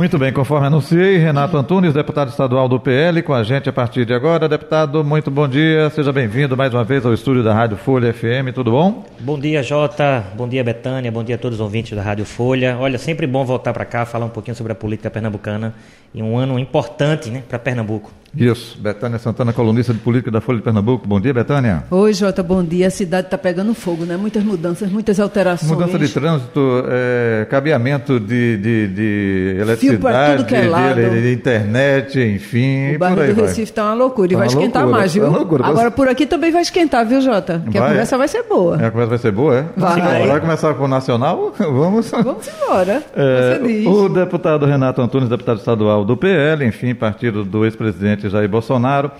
Muito 0.00 0.18
bem, 0.18 0.32
conforme 0.32 0.66
anunciei, 0.66 1.18
Renato 1.18 1.58
Antunes, 1.58 1.92
deputado 1.92 2.30
estadual 2.30 2.66
do 2.66 2.80
PL, 2.80 3.22
com 3.22 3.34
a 3.34 3.42
gente 3.42 3.68
a 3.68 3.72
partir 3.72 4.06
de 4.06 4.14
agora. 4.14 4.48
Deputado, 4.48 5.04
muito 5.04 5.30
bom 5.30 5.46
dia, 5.46 5.90
seja 5.90 6.10
bem-vindo 6.10 6.56
mais 6.56 6.72
uma 6.72 6.82
vez 6.82 7.04
ao 7.04 7.12
estúdio 7.12 7.44
da 7.44 7.52
Rádio 7.52 7.76
Folha 7.76 8.10
FM, 8.10 8.54
tudo 8.54 8.70
bom? 8.70 9.04
Bom 9.20 9.38
dia, 9.38 9.62
Jota, 9.62 10.24
bom 10.34 10.48
dia, 10.48 10.64
Betânia, 10.64 11.12
bom 11.12 11.22
dia 11.22 11.34
a 11.34 11.38
todos 11.38 11.58
os 11.58 11.60
ouvintes 11.60 11.94
da 11.94 12.02
Rádio 12.02 12.24
Folha. 12.24 12.78
Olha, 12.80 12.96
sempre 12.96 13.26
bom 13.26 13.44
voltar 13.44 13.74
para 13.74 13.84
cá, 13.84 14.06
falar 14.06 14.24
um 14.24 14.30
pouquinho 14.30 14.54
sobre 14.54 14.72
a 14.72 14.74
política 14.74 15.10
pernambucana 15.10 15.74
e 16.14 16.22
um 16.22 16.36
ano 16.36 16.58
importante 16.58 17.30
né, 17.30 17.42
para 17.48 17.58
Pernambuco. 17.58 18.10
Isso, 18.36 18.78
Betânia 18.80 19.18
Santana, 19.18 19.52
colunista 19.52 19.92
de 19.92 19.98
política 19.98 20.30
da 20.30 20.40
Folha 20.40 20.58
de 20.58 20.64
Pernambuco. 20.64 21.06
Bom 21.06 21.20
dia, 21.20 21.34
Betânia. 21.34 21.82
Oi, 21.90 22.12
Jota, 22.12 22.42
bom 22.44 22.62
dia. 22.62 22.86
A 22.86 22.90
cidade 22.90 23.26
está 23.26 23.36
pegando 23.36 23.74
fogo, 23.74 24.04
né? 24.04 24.16
Muitas 24.16 24.44
mudanças, 24.44 24.90
muitas 24.90 25.18
alterações. 25.18 25.70
Mudança 25.70 25.98
de 25.98 26.08
trânsito, 26.08 26.84
é, 26.88 27.46
cabeamento 27.50 28.20
de, 28.20 28.56
de, 28.58 28.88
de 28.88 29.56
eletricidade, 29.60 30.44
que 30.44 30.54
é 30.54 30.60
de, 30.62 31.10
de, 31.10 31.22
de, 31.22 31.32
internet, 31.32 32.20
enfim. 32.20 32.94
O 32.94 32.98
bairro 33.00 33.16
do 33.16 33.34
vai. 33.34 33.46
Recife 33.46 33.62
está 33.62 33.84
uma 33.84 33.94
loucura 33.94 34.28
e 34.28 34.34
tá 34.34 34.38
vai 34.38 34.46
esquentar 34.46 34.82
loucura, 34.82 35.00
mais, 35.00 35.12
viu? 35.12 35.24
Tá 35.24 35.30
loucura. 35.30 35.66
Agora 35.66 35.90
por 35.90 36.08
aqui 36.08 36.24
também 36.24 36.52
vai 36.52 36.62
esquentar, 36.62 37.04
viu, 37.04 37.20
Jota? 37.20 37.60
Que 37.68 37.78
vai. 37.78 37.88
a 37.88 37.90
conversa 37.90 38.16
vai 38.16 38.28
ser 38.28 38.44
boa. 38.44 38.80
É, 38.80 38.86
a 38.86 38.90
conversa 38.92 39.10
vai 39.10 39.18
ser 39.18 39.32
boa, 39.32 39.56
é? 39.56 39.64
Vai. 39.76 40.28
Vai 40.28 40.40
começar 40.40 40.74
com 40.74 40.84
o 40.84 40.88
Nacional? 40.88 41.52
Vamos. 41.58 42.12
Vamos 42.12 42.48
embora. 42.48 43.02
É, 43.16 43.58
Você 43.58 43.66
diz. 43.66 43.86
o 43.88 44.08
deputado 44.08 44.66
Renato 44.66 45.02
Antunes, 45.02 45.28
deputado 45.28 45.58
estadual 45.58 45.99
do 46.04 46.16
PL, 46.16 46.64
enfim, 46.64 46.94
partido 46.94 47.44
do 47.44 47.64
ex-presidente 47.64 48.28
Jair 48.28 48.48
Bolsonaro. 48.48 49.10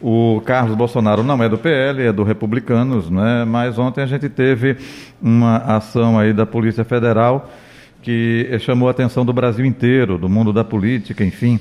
O 0.00 0.40
Carlos 0.44 0.76
Bolsonaro 0.76 1.24
não 1.24 1.42
é 1.42 1.48
do 1.48 1.58
PL, 1.58 2.02
é 2.02 2.12
do 2.12 2.22
Republicanos, 2.22 3.10
né? 3.10 3.44
mas 3.44 3.78
ontem 3.78 4.00
a 4.00 4.06
gente 4.06 4.28
teve 4.28 4.76
uma 5.20 5.56
ação 5.56 6.18
aí 6.18 6.32
da 6.32 6.46
Polícia 6.46 6.84
Federal 6.84 7.50
que 8.00 8.48
chamou 8.60 8.86
a 8.88 8.92
atenção 8.92 9.24
do 9.24 9.32
Brasil 9.32 9.66
inteiro, 9.66 10.16
do 10.16 10.28
mundo 10.28 10.52
da 10.52 10.62
política, 10.62 11.24
enfim, 11.24 11.58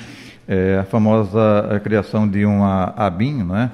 é, 0.47 0.77
a 0.79 0.83
famosa 0.83 1.81
criação 1.83 2.27
de 2.27 2.45
uma 2.45 2.93
ABIN, 2.95 3.43
né? 3.43 3.71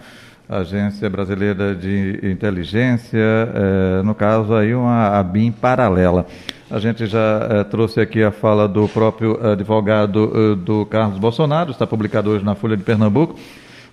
Agência 0.47 1.09
Brasileira 1.09 1.73
de 1.73 2.19
Inteligência, 2.23 3.19
é, 3.19 4.03
no 4.03 4.13
caso 4.13 4.53
aí 4.53 4.73
uma 4.73 5.19
ABIN 5.19 5.51
paralela. 5.51 6.25
A 6.73 6.79
gente 6.79 7.05
já 7.05 7.47
é, 7.51 7.63
trouxe 7.63 8.01
aqui 8.01 8.23
a 8.23 8.31
fala 8.31 8.67
do 8.67 8.87
próprio 8.87 9.39
advogado 9.45 10.33
é, 10.33 10.55
do 10.55 10.87
Carlos 10.87 11.19
Bolsonaro, 11.19 11.69
está 11.69 11.85
publicado 11.85 12.31
hoje 12.31 12.43
na 12.43 12.55
Folha 12.55 12.75
de 12.75 12.81
Pernambuco. 12.81 13.39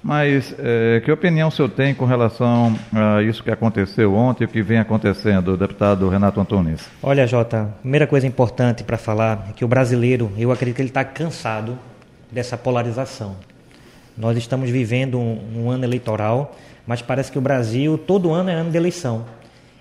Mas 0.03 0.55
é, 0.59 1.03
que 1.05 1.13
opinião 1.13 1.49
o 1.49 1.51
senhor 1.51 1.69
tem 1.69 1.95
com 1.95 2.07
relação 2.07 2.75
a 2.91 3.21
isso 3.21 3.45
que 3.45 3.51
aconteceu 3.51 4.15
ontem 4.15 4.45
e 4.45 4.47
o 4.47 4.49
que 4.49 4.63
vem 4.63 4.79
acontecendo, 4.79 5.59
deputado 5.59 6.09
Renato 6.09 6.41
Antunes? 6.41 6.89
Olha, 7.03 7.27
Jota, 7.27 7.69
primeira 7.83 8.07
coisa 8.07 8.27
importante 8.27 8.83
para 8.83 8.97
falar 8.97 9.49
é 9.51 9.53
que 9.53 9.63
o 9.63 9.69
brasileiro, 9.69 10.33
eu 10.39 10.51
acredito 10.51 10.77
que 10.77 10.81
ele 10.81 10.89
está 10.89 11.05
cansado 11.05 11.77
dessa 12.33 12.57
polarização. 12.57 13.37
Nós 14.17 14.39
estamos 14.39 14.71
vivendo 14.71 15.19
um, 15.19 15.39
um 15.55 15.71
ano 15.71 15.85
eleitoral, 15.85 16.57
mas 16.87 17.03
parece 17.03 17.31
que 17.31 17.37
o 17.37 17.43
Brasil, 17.43 17.99
todo 17.99 18.33
ano 18.33 18.49
é 18.49 18.55
ano 18.55 18.71
de 18.71 18.79
eleição. 18.79 19.27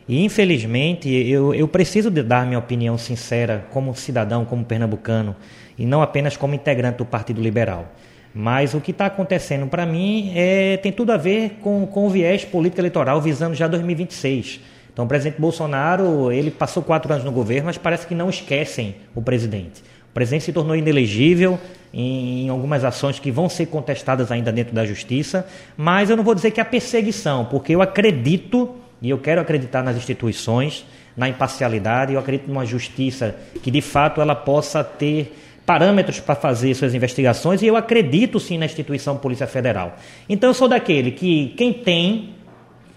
E, 0.09 0.25
infelizmente, 0.25 1.07
eu, 1.07 1.53
eu 1.53 1.67
preciso 1.67 2.09
de 2.09 2.23
dar 2.23 2.43
minha 2.43 2.57
opinião 2.57 2.97
sincera 2.97 3.67
como 3.69 3.93
cidadão, 3.93 4.43
como 4.43 4.65
pernambucano, 4.65 5.35
e 5.77 5.85
não 5.85 6.01
apenas 6.01 6.35
como 6.35 6.55
integrante 6.55 6.97
do 6.97 7.05
Partido 7.05 7.39
Liberal. 7.39 7.93
Mas 8.33 8.73
o 8.73 8.81
que 8.81 8.89
está 8.89 9.05
acontecendo 9.05 9.67
para 9.67 9.85
mim 9.85 10.31
é, 10.35 10.77
tem 10.77 10.91
tudo 10.91 11.11
a 11.11 11.17
ver 11.17 11.59
com, 11.61 11.85
com 11.85 12.07
o 12.07 12.09
viés 12.09 12.43
político 12.43 12.81
eleitoral 12.81 13.21
visando 13.21 13.53
já 13.53 13.67
2026. 13.67 14.59
Então, 14.91 15.05
o 15.05 15.07
presidente 15.07 15.39
Bolsonaro, 15.39 16.31
ele 16.31 16.49
passou 16.49 16.81
quatro 16.81 17.13
anos 17.13 17.23
no 17.23 17.31
governo, 17.31 17.67
mas 17.67 17.77
parece 17.77 18.07
que 18.07 18.15
não 18.15 18.31
esquecem 18.31 18.95
o 19.13 19.21
presidente. 19.21 19.83
O 20.09 20.13
presidente 20.13 20.43
se 20.43 20.51
tornou 20.51 20.75
inelegível 20.75 21.59
em, 21.93 22.49
algumas 22.49 22.83
ações 22.83 23.19
que 23.19 23.31
vão 23.31 23.47
ser 23.47 23.67
contestadas 23.67 24.31
ainda 24.31 24.51
dentro 24.51 24.73
da 24.73 24.83
justiça, 24.85 25.47
mas 25.77 26.09
eu 26.09 26.17
não 26.17 26.23
vou 26.23 26.33
dizer 26.33 26.49
que 26.49 26.59
é 26.59 26.63
a 26.63 26.65
perseguição, 26.65 27.45
porque 27.45 27.75
eu 27.75 27.81
acredito, 27.81 28.75
e 29.01 29.09
eu 29.09 29.17
quero 29.17 29.39
acreditar 29.39 29.83
nas 29.83 29.95
instituições, 29.95 30.85
na 31.15 31.27
imparcialidade, 31.27 32.13
eu 32.13 32.19
acredito 32.19 32.47
numa 32.47 32.65
justiça 32.65 33.35
que 33.61 33.71
de 33.71 33.81
fato 33.81 34.21
ela 34.21 34.35
possa 34.35 34.83
ter 34.83 35.35
parâmetros 35.65 36.19
para 36.19 36.33
fazer 36.33 36.73
suas 36.73 36.95
investigações 36.95 37.61
e 37.61 37.67
eu 37.67 37.75
acredito 37.75 38.39
sim 38.39 38.57
na 38.57 38.65
instituição 38.65 39.17
Polícia 39.17 39.45
Federal. 39.45 39.95
Então 40.27 40.49
eu 40.49 40.53
sou 40.53 40.67
daquele 40.67 41.11
que 41.11 41.53
quem 41.55 41.71
tem, 41.71 42.35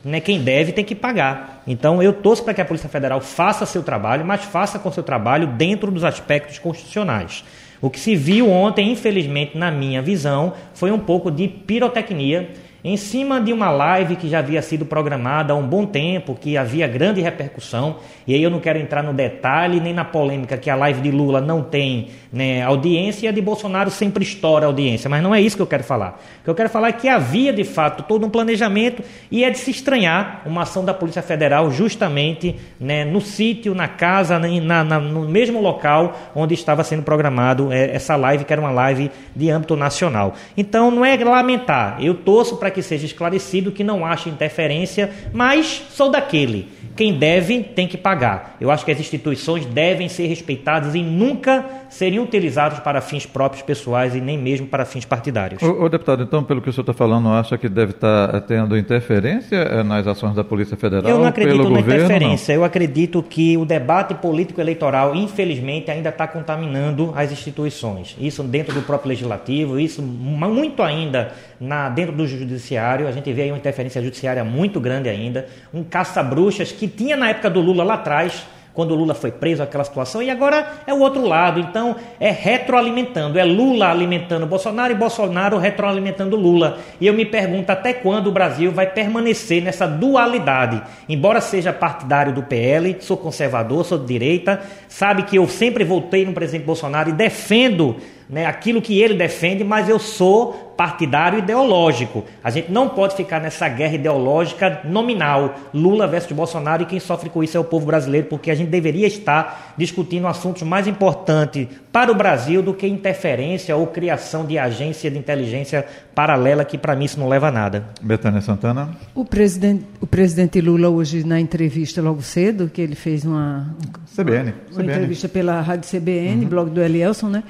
né, 0.04 0.20
quem 0.20 0.42
deve 0.42 0.72
tem 0.72 0.84
que 0.84 0.94
pagar. 0.94 1.62
Então 1.66 2.02
eu 2.02 2.12
torço 2.12 2.42
para 2.42 2.54
que 2.54 2.60
a 2.60 2.64
Polícia 2.64 2.88
Federal 2.88 3.20
faça 3.20 3.66
seu 3.66 3.82
trabalho, 3.82 4.24
mas 4.24 4.42
faça 4.44 4.78
com 4.78 4.90
seu 4.90 5.02
trabalho 5.02 5.46
dentro 5.48 5.90
dos 5.90 6.02
aspectos 6.02 6.58
constitucionais. 6.58 7.44
O 7.80 7.90
que 7.90 7.98
se 7.98 8.14
viu 8.14 8.48
ontem, 8.48 8.92
infelizmente, 8.92 9.58
na 9.58 9.70
minha 9.70 10.00
visão, 10.00 10.54
foi 10.72 10.90
um 10.92 10.98
pouco 10.98 11.30
de 11.30 11.48
pirotecnia 11.48 12.50
em 12.84 12.96
cima 12.96 13.40
de 13.40 13.52
uma 13.52 13.70
live 13.70 14.16
que 14.16 14.28
já 14.28 14.40
havia 14.40 14.60
sido 14.60 14.84
programada 14.84 15.52
há 15.52 15.56
um 15.56 15.66
bom 15.66 15.86
tempo, 15.86 16.34
que 16.34 16.56
havia 16.56 16.86
grande 16.88 17.20
repercussão, 17.20 17.96
e 18.26 18.34
aí 18.34 18.42
eu 18.42 18.50
não 18.50 18.58
quero 18.58 18.78
entrar 18.78 19.02
no 19.02 19.12
detalhe 19.12 19.78
nem 19.78 19.94
na 19.94 20.04
polêmica 20.04 20.56
que 20.56 20.68
a 20.68 20.74
live 20.74 21.00
de 21.00 21.10
Lula 21.10 21.40
não 21.40 21.62
tem 21.62 22.08
né, 22.32 22.62
audiência 22.62 23.26
e 23.26 23.28
a 23.28 23.32
de 23.32 23.40
Bolsonaro 23.40 23.90
sempre 23.90 24.24
estoura 24.24 24.66
a 24.66 24.68
audiência, 24.68 25.08
mas 25.08 25.22
não 25.22 25.32
é 25.32 25.40
isso 25.40 25.54
que 25.54 25.62
eu 25.62 25.66
quero 25.66 25.84
falar. 25.84 26.20
O 26.40 26.44
que 26.44 26.50
eu 26.50 26.54
quero 26.54 26.68
falar 26.68 26.88
é 26.88 26.92
que 26.92 27.08
havia 27.08 27.52
de 27.52 27.62
fato 27.62 28.02
todo 28.02 28.26
um 28.26 28.30
planejamento 28.30 29.02
e 29.30 29.44
é 29.44 29.50
de 29.50 29.58
se 29.58 29.70
estranhar 29.70 30.42
uma 30.44 30.62
ação 30.62 30.84
da 30.84 30.92
Polícia 30.92 31.22
Federal 31.22 31.70
justamente 31.70 32.56
né, 32.80 33.04
no 33.04 33.20
sítio, 33.20 33.74
na 33.76 33.86
casa, 33.86 34.40
na, 34.40 34.82
na, 34.82 34.98
no 34.98 35.28
mesmo 35.28 35.60
local 35.60 36.18
onde 36.34 36.54
estava 36.54 36.82
sendo 36.82 37.02
programado 37.02 37.72
essa 37.72 38.16
live, 38.16 38.44
que 38.44 38.52
era 38.52 38.60
uma 38.60 38.72
live 38.72 39.10
de 39.36 39.50
âmbito 39.50 39.76
nacional. 39.76 40.34
Então 40.56 40.90
não 40.90 41.04
é 41.04 41.16
lamentar, 41.22 41.98
eu 42.00 42.14
torço 42.14 42.56
para 42.56 42.71
que 42.72 42.82
seja 42.82 43.06
esclarecido 43.06 43.70
que 43.70 43.84
não 43.84 44.04
acha 44.04 44.28
interferência, 44.28 45.10
mas 45.32 45.84
sou 45.90 46.10
daquele. 46.10 46.68
Quem 46.94 47.18
deve 47.18 47.62
tem 47.62 47.88
que 47.88 47.96
pagar. 47.96 48.56
Eu 48.60 48.70
acho 48.70 48.84
que 48.84 48.90
as 48.90 49.00
instituições 49.00 49.64
devem 49.64 50.08
ser 50.08 50.26
respeitadas 50.26 50.94
e 50.94 51.02
nunca 51.02 51.64
seriam 51.88 52.24
utilizadas 52.24 52.80
para 52.80 53.00
fins 53.00 53.24
próprios 53.24 53.62
pessoais 53.62 54.14
e 54.14 54.20
nem 54.20 54.36
mesmo 54.36 54.66
para 54.66 54.84
fins 54.84 55.04
partidários. 55.04 55.62
O, 55.62 55.88
deputado, 55.88 56.22
então, 56.22 56.44
pelo 56.44 56.60
que 56.60 56.68
o 56.68 56.72
senhor 56.72 56.82
está 56.82 56.92
falando, 56.92 57.28
acha 57.28 57.56
que 57.56 57.68
deve 57.68 57.92
estar 57.92 58.40
tendo 58.42 58.76
interferência 58.76 59.56
eh, 59.56 59.82
nas 59.82 60.06
ações 60.06 60.34
da 60.34 60.44
Polícia 60.44 60.76
Federal? 60.76 61.10
Eu 61.10 61.18
não 61.18 61.26
acredito 61.26 61.58
na 61.58 61.64
governo, 61.64 62.04
interferência. 62.04 62.54
Não? 62.54 62.60
Eu 62.60 62.64
acredito 62.64 63.22
que 63.22 63.56
o 63.56 63.64
debate 63.64 64.14
político-eleitoral, 64.14 65.14
infelizmente, 65.14 65.90
ainda 65.90 66.10
está 66.10 66.26
contaminando 66.26 67.12
as 67.16 67.32
instituições. 67.32 68.16
Isso 68.20 68.42
dentro 68.42 68.74
do 68.74 68.82
próprio 68.82 69.10
legislativo, 69.10 69.78
isso 69.78 70.02
muito 70.02 70.82
ainda 70.82 71.32
na, 71.60 71.88
dentro 71.88 72.14
do 72.14 72.26
judiciário. 72.26 72.61
A 73.08 73.12
gente 73.12 73.32
vê 73.32 73.42
aí 73.42 73.50
uma 73.50 73.58
interferência 73.58 74.00
judiciária 74.02 74.44
muito 74.44 74.80
grande 74.80 75.08
ainda, 75.08 75.46
um 75.72 75.82
caça-bruxas 75.82 76.72
que 76.72 76.86
tinha 76.86 77.16
na 77.16 77.30
época 77.30 77.50
do 77.50 77.60
Lula 77.60 77.82
lá 77.84 77.94
atrás, 77.94 78.46
quando 78.74 78.92
o 78.92 78.94
Lula 78.94 79.14
foi 79.14 79.30
preso, 79.30 79.62
aquela 79.62 79.84
situação, 79.84 80.22
e 80.22 80.30
agora 80.30 80.66
é 80.86 80.94
o 80.94 81.00
outro 81.00 81.26
lado. 81.26 81.60
Então, 81.60 81.96
é 82.18 82.30
retroalimentando. 82.30 83.38
É 83.38 83.44
Lula 83.44 83.90
alimentando 83.90 84.46
Bolsonaro 84.46 84.92
e 84.92 84.96
Bolsonaro 84.96 85.58
retroalimentando 85.58 86.36
Lula. 86.36 86.78
E 87.00 87.06
eu 87.06 87.12
me 87.12 87.24
pergunto 87.24 87.70
até 87.70 87.92
quando 87.92 88.28
o 88.28 88.32
Brasil 88.32 88.72
vai 88.72 88.86
permanecer 88.86 89.62
nessa 89.62 89.86
dualidade. 89.86 90.82
Embora 91.08 91.40
seja 91.40 91.72
partidário 91.72 92.32
do 92.32 92.42
PL, 92.42 92.96
sou 93.00 93.16
conservador, 93.16 93.84
sou 93.84 93.98
de 93.98 94.06
direita, 94.06 94.60
sabe 94.88 95.24
que 95.24 95.36
eu 95.36 95.46
sempre 95.46 95.84
voltei 95.84 96.24
no 96.24 96.32
presidente 96.32 96.64
Bolsonaro 96.64 97.10
e 97.10 97.12
defendo 97.12 97.96
né, 98.32 98.46
aquilo 98.46 98.80
que 98.80 98.98
ele 98.98 99.12
defende, 99.12 99.62
mas 99.62 99.90
eu 99.90 99.98
sou 99.98 100.72
partidário 100.74 101.38
ideológico. 101.38 102.24
A 102.42 102.48
gente 102.48 102.72
não 102.72 102.88
pode 102.88 103.14
ficar 103.14 103.38
nessa 103.38 103.68
guerra 103.68 103.94
ideológica 103.94 104.80
nominal, 104.84 105.54
Lula 105.74 106.06
versus 106.08 106.32
Bolsonaro, 106.32 106.82
e 106.82 106.86
quem 106.86 106.98
sofre 106.98 107.28
com 107.28 107.44
isso 107.44 107.58
é 107.58 107.60
o 107.60 107.64
povo 107.64 107.84
brasileiro, 107.84 108.28
porque 108.28 108.50
a 108.50 108.54
gente 108.54 108.70
deveria 108.70 109.06
estar 109.06 109.74
discutindo 109.76 110.26
assuntos 110.26 110.62
mais 110.62 110.88
importantes 110.88 111.68
para 111.92 112.10
o 112.10 112.14
Brasil 112.14 112.62
do 112.62 112.72
que 112.72 112.86
interferência 112.86 113.76
ou 113.76 113.86
criação 113.88 114.46
de 114.46 114.58
agência 114.58 115.10
de 115.10 115.18
inteligência 115.18 115.84
paralela, 116.14 116.64
que 116.64 116.78
para 116.78 116.96
mim 116.96 117.04
isso 117.04 117.20
não 117.20 117.28
leva 117.28 117.48
a 117.48 117.52
nada. 117.52 117.84
Betânia 118.00 118.40
Santana. 118.40 118.96
O 119.14 119.26
presidente, 119.26 119.84
o 120.00 120.06
presidente 120.06 120.58
Lula, 120.58 120.88
hoje, 120.88 121.22
na 121.22 121.38
entrevista 121.38 122.00
logo 122.00 122.22
cedo, 122.22 122.70
que 122.72 122.80
ele 122.80 122.94
fez 122.94 123.26
uma, 123.26 123.76
CBN, 124.16 124.40
uma, 124.40 124.54
uma 124.70 124.70
CBN. 124.70 124.90
entrevista 124.90 125.28
pela 125.28 125.60
Rádio 125.60 125.90
CBN, 125.90 126.44
uhum. 126.44 126.48
blog 126.48 126.70
do 126.70 126.80
Elielson, 126.80 127.28
né? 127.28 127.42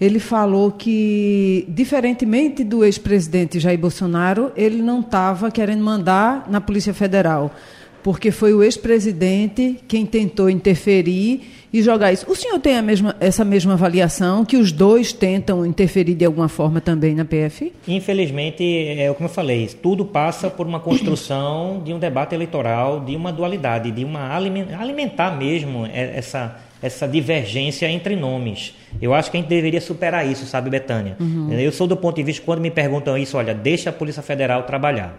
Ele 0.00 0.18
falou 0.18 0.70
que, 0.70 1.64
diferentemente 1.68 2.62
do 2.62 2.84
ex-presidente 2.84 3.58
Jair 3.58 3.78
Bolsonaro, 3.78 4.52
ele 4.56 4.82
não 4.82 5.00
estava 5.00 5.50
querendo 5.50 5.82
mandar 5.82 6.46
na 6.48 6.60
Polícia 6.60 6.92
Federal, 6.92 7.50
porque 8.02 8.30
foi 8.30 8.52
o 8.52 8.62
ex-presidente 8.62 9.80
quem 9.88 10.04
tentou 10.04 10.50
interferir 10.50 11.54
e 11.72 11.82
jogar 11.82 12.12
isso. 12.12 12.30
O 12.30 12.36
senhor 12.36 12.58
tem 12.60 12.80
mesma, 12.80 13.16
essa 13.18 13.44
mesma 13.44 13.72
avaliação, 13.72 14.44
que 14.44 14.56
os 14.56 14.70
dois 14.70 15.12
tentam 15.12 15.66
interferir 15.66 16.14
de 16.14 16.24
alguma 16.24 16.48
forma 16.48 16.80
também 16.80 17.14
na 17.14 17.24
PF? 17.24 17.72
Infelizmente, 17.88 18.62
é 18.64 19.12
como 19.12 19.28
eu 19.28 19.32
falei, 19.32 19.66
tudo 19.82 20.04
passa 20.04 20.48
por 20.48 20.66
uma 20.66 20.78
construção 20.78 21.82
de 21.84 21.92
um 21.92 21.98
debate 21.98 22.34
eleitoral, 22.34 23.00
de 23.00 23.16
uma 23.16 23.32
dualidade, 23.32 23.90
de 23.90 24.04
uma 24.04 24.34
alimentar 24.34 25.36
mesmo 25.36 25.86
essa 25.86 26.56
essa 26.82 27.06
divergência 27.06 27.86
entre 27.88 28.16
nomes. 28.16 28.74
Eu 29.00 29.14
acho 29.14 29.30
que 29.30 29.36
a 29.36 29.40
gente 29.40 29.48
deveria 29.48 29.80
superar 29.80 30.26
isso, 30.26 30.46
sabe, 30.46 30.70
Betânia? 30.70 31.16
Uhum. 31.18 31.52
Eu 31.52 31.72
sou 31.72 31.86
do 31.86 31.96
ponto 31.96 32.16
de 32.16 32.22
vista, 32.22 32.42
quando 32.44 32.60
me 32.60 32.70
perguntam 32.70 33.16
isso, 33.16 33.36
olha, 33.36 33.54
deixa 33.54 33.90
a 33.90 33.92
Polícia 33.92 34.22
Federal 34.22 34.62
trabalhar. 34.64 35.16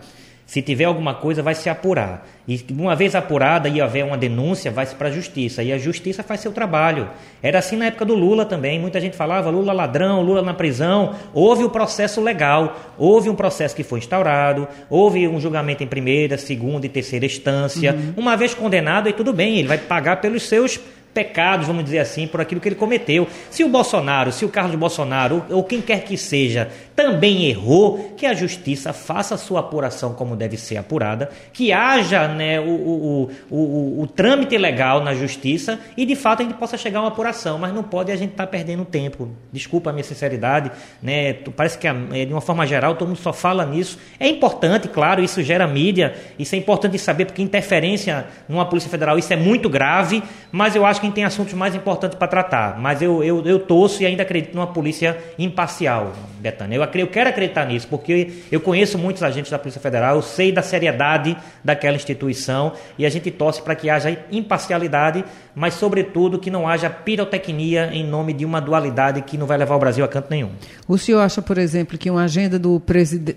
Se 0.48 0.62
tiver 0.62 0.86
alguma 0.86 1.13
coisa, 1.13 1.44
vai 1.44 1.54
se 1.54 1.69
apurar. 1.69 2.25
E 2.48 2.63
uma 2.71 2.95
vez 2.95 3.15
apurada 3.15 3.68
e 3.68 3.81
haver 3.81 4.06
uma 4.06 4.18
denúncia, 4.18 4.71
vai-se 4.71 4.95
para 4.95 5.09
a 5.09 5.12
justiça. 5.12 5.62
E 5.62 5.74
a 5.74 5.77
justiça 5.77 6.24
faz 6.24 6.39
seu 6.39 6.54
trabalho. 6.54 7.09
Era 7.44 7.60
assim 7.60 7.75
na 7.75 7.88
época 7.88 8.06
do 8.06 8.15
Lula 8.15 8.45
também. 8.45 8.80
Muita 8.80 9.01
gente 9.01 9.18
falava 9.18 9.50
Lula 9.50 9.74
ladrão, 9.74 10.21
Lula 10.21 10.42
na 10.42 10.53
prisão. 10.53 11.15
Houve 11.33 11.65
o 11.65 11.68
um 11.68 11.69
processo 11.69 12.21
legal. 12.21 12.80
Houve 12.98 13.30
um 13.30 13.36
processo 13.36 13.75
que 13.75 13.83
foi 13.83 14.00
instaurado. 14.00 14.69
Houve 14.89 15.27
um 15.27 15.38
julgamento 15.38 15.83
em 15.83 15.88
primeira, 15.88 16.38
segunda 16.38 16.86
e 16.86 16.89
terceira 16.89 17.25
instância. 17.25 17.94
Uhum. 17.94 18.13
Uma 18.15 18.38
vez 18.38 18.53
condenado, 18.53 19.07
aí 19.07 19.13
tudo 19.13 19.33
bem, 19.33 19.57
ele 19.60 19.68
vai 19.68 19.77
pagar 19.77 20.21
pelos 20.21 20.44
seus 20.44 20.80
pecados, 21.18 21.66
vamos 21.66 21.84
dizer 21.84 21.98
assim, 21.98 22.28
por 22.28 22.40
aquilo 22.40 22.62
que 22.62 22.69
ele 22.69 22.75
cometeu. 22.75 23.28
Se 23.50 23.64
o 23.64 23.69
Bolsonaro, 23.69 24.31
se 24.31 24.46
o 24.46 24.50
Carlos 24.50 24.75
Bolsonaro, 24.75 25.44
ou 25.50 25.64
quem 25.64 25.81
quer 25.81 26.04
que 26.04 26.16
seja, 26.16 26.69
também 26.98 27.46
errou, 27.46 28.16
que 28.18 28.26
a 28.26 28.34
justiça 28.34 28.92
faça 28.92 29.36
a 29.36 29.38
sua 29.38 29.60
apuração 29.60 30.16
como 30.16 30.36
deve 30.36 30.58
ser 30.58 30.78
apurada, 30.78 31.30
que 31.54 31.72
haja 31.72 32.28
né, 32.28 32.60
o, 32.60 32.64
o, 32.64 33.30
o, 33.52 34.02
o, 34.02 34.08
trâmite 34.08 34.58
legal 34.58 35.04
na 35.04 35.14
justiça 35.14 35.80
e 35.96 36.08
de 36.08 36.16
fato 36.16 36.42
a 36.42 36.46
gente 36.46 36.56
possa 36.56 36.76
chegar 36.76 36.98
a 36.98 37.02
uma 37.04 37.10
apuração, 37.10 37.60
mas 37.60 37.72
não 37.72 37.84
pode 37.84 38.12
a 38.12 38.16
gente 38.16 38.32
estar 38.32 38.48
tá 38.48 38.52
perdendo 38.52 38.84
tempo. 38.84 39.30
Desculpa 39.54 39.92
a 39.92 39.94
minha 39.94 40.04
sinceridade, 40.04 40.72
né? 41.00 41.34
Parece 41.56 41.78
que 41.78 41.88
é, 41.88 41.94
de 42.26 42.34
uma 42.34 42.42
forma 42.42 42.66
geral 42.66 42.96
todo 42.96 43.10
mundo 43.10 43.20
só 43.20 43.32
fala 43.32 43.64
nisso. 43.64 44.00
É 44.20 44.28
importante, 44.28 44.88
claro, 44.88 45.24
isso 45.24 45.44
gera 45.44 45.68
mídia, 45.68 46.16
isso 46.40 46.56
é 46.56 46.58
importante 46.58 46.98
saber, 46.98 47.26
porque 47.26 47.44
interferência 47.44 48.26
numa 48.50 48.66
Polícia 48.66 48.90
Federal, 48.90 49.20
isso 49.20 49.32
é 49.32 49.36
muito 49.36 49.70
grave, 49.70 50.24
mas 50.52 50.76
eu 50.76 50.84
acho 50.84 51.00
que 51.00 51.12
tem 51.12 51.24
assuntos 51.24 51.54
mais 51.54 51.76
importantes 51.76 52.18
para 52.18 52.28
tratar. 52.28 52.80
Mas 52.80 53.04
eu, 53.04 53.24
eu, 53.24 53.46
eu 53.46 53.60
torço 53.60 54.02
e 54.02 54.06
ainda 54.08 54.24
acredito 54.24 54.56
numa 54.56 54.66
polícia 54.66 55.16
imparcial, 55.38 56.14
Betânia. 56.40 56.76
Eu, 56.76 56.87
eu 56.94 57.07
quero 57.07 57.30
acreditar 57.30 57.66
nisso, 57.66 57.88
porque 57.88 58.31
eu 58.51 58.60
conheço 58.60 58.98
muitos 58.98 59.24
agentes 59.24 59.51
da 59.51 59.60
Polícia 59.60 59.81
Federal, 59.81 60.16
eu 60.16 60.22
sei 60.22 60.51
da 60.51 60.62
seriedade 60.62 61.38
daquela 61.63 61.95
instituição 61.95 62.74
e 62.98 63.06
a 63.06 63.10
gente 63.10 63.30
torce 63.31 63.62
para 63.62 63.75
que 63.75 63.89
haja 63.89 64.18
imparcialidade, 64.31 65.24
mas, 65.56 65.74
sobretudo, 65.74 66.39
que 66.39 66.51
não 66.51 66.68
haja 66.68 66.89
pirotecnia 66.89 67.89
em 67.92 68.06
nome 68.06 68.34
de 68.34 68.45
uma 68.45 68.60
dualidade 68.60 69.22
que 69.22 69.38
não 69.38 69.48
vai 69.48 69.57
levar 69.57 69.75
o 69.75 69.80
Brasil 69.80 70.06
a 70.06 70.07
canto 70.07 70.30
nenhum. 70.30 70.51
O 70.88 70.98
senhor 70.98 71.19
acha, 71.19 71.42
por 71.42 71.57
exemplo, 71.57 71.98
que 71.98 72.10
uma 72.10 72.24
agenda 72.24 72.60
do, 72.60 72.81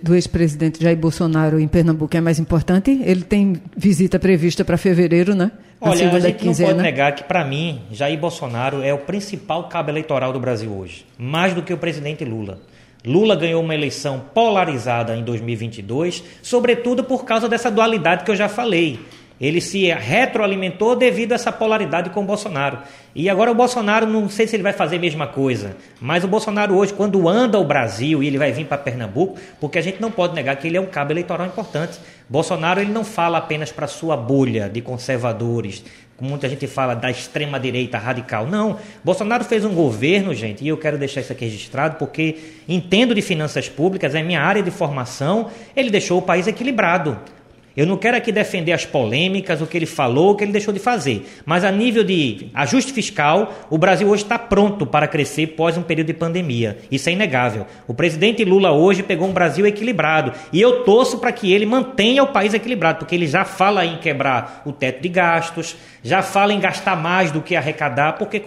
do 0.02 0.14
ex-presidente 0.14 0.82
Jair 0.82 0.97
Bolsonaro 0.97 1.58
em 1.58 1.69
Pernambuco 1.69 2.17
é 2.17 2.20
mais 2.20 2.38
importante? 2.38 3.00
Ele 3.05 3.23
tem 3.23 3.61
visita 3.76 4.19
prevista 4.19 4.64
para 4.64 4.76
fevereiro, 4.76 5.35
né? 5.35 5.50
Olha, 5.81 6.12
a 6.12 6.20
gente 6.20 6.37
quinzena. 6.37 6.69
não 6.69 6.76
pode 6.76 6.91
negar 6.91 7.14
que, 7.14 7.25
para 7.25 7.43
mim, 7.43 7.81
Jair 7.91 8.19
Bolsonaro 8.19 8.82
é 8.82 8.93
o 8.93 8.99
principal 8.99 9.67
cabo 9.69 9.91
eleitoral 9.91 10.31
do 10.31 10.38
Brasil 10.38 10.70
hoje, 10.70 11.06
mais 11.17 11.55
do 11.55 11.62
que 11.62 11.73
o 11.73 11.79
presidente 11.79 12.23
Lula. 12.23 12.61
Lula 13.05 13.35
ganhou 13.35 13.62
uma 13.62 13.75
eleição 13.75 14.20
polarizada 14.35 15.17
em 15.17 15.25
2022, 15.25 16.23
sobretudo 16.43 17.02
por 17.02 17.25
causa 17.25 17.49
dessa 17.49 17.70
dualidade 17.70 18.25
que 18.25 18.31
eu 18.31 18.37
já 18.37 18.49
falei. 18.49 19.00
Ele 19.40 19.60
se 19.60 19.87
retroalimentou 19.87 20.94
devido 20.94 21.32
a 21.32 21.37
essa 21.37 21.50
polaridade 21.50 22.10
com 22.10 22.20
o 22.20 22.26
Bolsonaro. 22.26 22.78
E 23.14 23.28
agora 23.31 23.50
o 23.50 23.54
Bolsonaro, 23.54 24.06
não 24.06 24.28
sei 24.28 24.46
se 24.46 24.54
ele 24.54 24.62
vai 24.62 24.72
fazer 24.72 24.96
a 24.96 25.00
mesma 25.00 25.26
coisa, 25.26 25.76
mas 26.00 26.22
o 26.22 26.28
Bolsonaro 26.28 26.75
hoje, 26.76 26.92
quando 26.92 27.28
anda 27.28 27.58
o 27.58 27.64
Brasil 27.64 28.22
e 28.22 28.26
ele 28.26 28.38
vai 28.38 28.52
vir 28.52 28.66
para 28.66 28.76
Pernambuco, 28.76 29.38
porque 29.58 29.78
a 29.78 29.82
gente 29.82 30.00
não 30.00 30.10
pode 30.10 30.34
negar 30.34 30.56
que 30.56 30.69
ele 30.69 30.76
é 30.76 30.81
um 30.81 30.87
cabo 30.87 31.12
eleitoral 31.12 31.46
importante. 31.46 31.98
Bolsonaro 32.28 32.81
ele 32.81 32.92
não 32.92 33.02
fala 33.02 33.38
apenas 33.38 33.72
para 33.72 33.87
sua 33.87 34.16
bolha 34.16 34.69
de 34.69 34.81
conservadores, 34.81 35.82
muita 36.20 36.48
gente 36.48 36.66
fala 36.66 36.94
da 36.94 37.10
extrema 37.10 37.58
direita 37.58 37.98
radical. 37.98 38.46
Não, 38.46 38.78
Bolsonaro 39.02 39.44
fez 39.44 39.64
um 39.64 39.75
governo, 39.75 40.34
gente, 40.34 40.62
e 40.62 40.69
eu 40.69 40.76
quero 40.76 40.98
deixar 40.98 41.22
isso 41.22 41.32
aqui 41.32 41.46
registrado 41.46 41.96
porque 41.96 42.37
entendo 42.69 43.14
de 43.14 43.22
finanças 43.22 43.69
públicas, 43.69 44.14
é 44.14 44.22
minha 44.22 44.42
área 44.42 44.62
de 44.62 44.70
formação, 44.70 45.50
ele 45.75 45.90
deixou 45.90 46.19
o 46.19 46.22
país 46.22 46.46
equilibrado. 46.46 47.19
Eu 47.76 47.87
não 47.87 47.96
quero 47.96 48.17
aqui 48.17 48.32
defender 48.32 48.72
as 48.72 48.84
polêmicas, 48.84 49.61
o 49.61 49.67
que 49.67 49.76
ele 49.76 49.87
falou, 49.87 50.32
o 50.32 50.34
que 50.34 50.43
ele 50.43 50.52
deixou 50.52 50.75
de 50.75 50.81
fazer. 50.81 51.25
Mas 51.46 51.64
a 51.64 51.70
nível 51.70 52.02
de 52.02 52.49
ajuste 52.52 52.93
fiscal, 52.93 53.55
o 53.70 53.78
Brasil 53.78 54.08
hoje 54.08 54.25
está 54.25 54.38
pronto 54.38 54.84
para 54.84 55.06
crescer 55.06 55.49
pós 55.49 55.76
um 55.76 55.82
período 55.82 56.08
de 56.08 56.14
pandemia. 56.14 56.78
Isso 56.90 57.08
é 57.08 57.12
inegável. 57.12 57.67
O 57.87 57.94
presidente 57.94 58.44
Lula 58.44 58.72
hoje 58.72 59.02
pegou 59.02 59.28
um 59.28 59.32
Brasil 59.32 59.67
equilibrado. 59.67 60.32
E 60.52 60.61
eu 60.61 60.82
torço 60.84 61.19
para 61.19 61.32
que 61.32 61.52
ele 61.52 61.64
mantenha 61.64 62.22
o 62.22 62.28
país 62.28 62.55
equilibrado, 62.55 62.99
porque 62.99 63.14
ele 63.14 63.26
já 63.26 63.44
fala 63.44 63.84
em 63.87 63.99
quebrar 63.99 64.62
o 64.66 64.73
teto 64.73 65.00
de 65.00 65.08
gastos, 65.08 65.76
já 66.02 66.23
fala 66.23 66.52
em 66.52 66.61
gastar 66.61 66.97
mais 66.97 67.31
do 67.31 67.43
que 67.43 67.55
arrecadar, 67.55 68.14
porque 68.14 68.43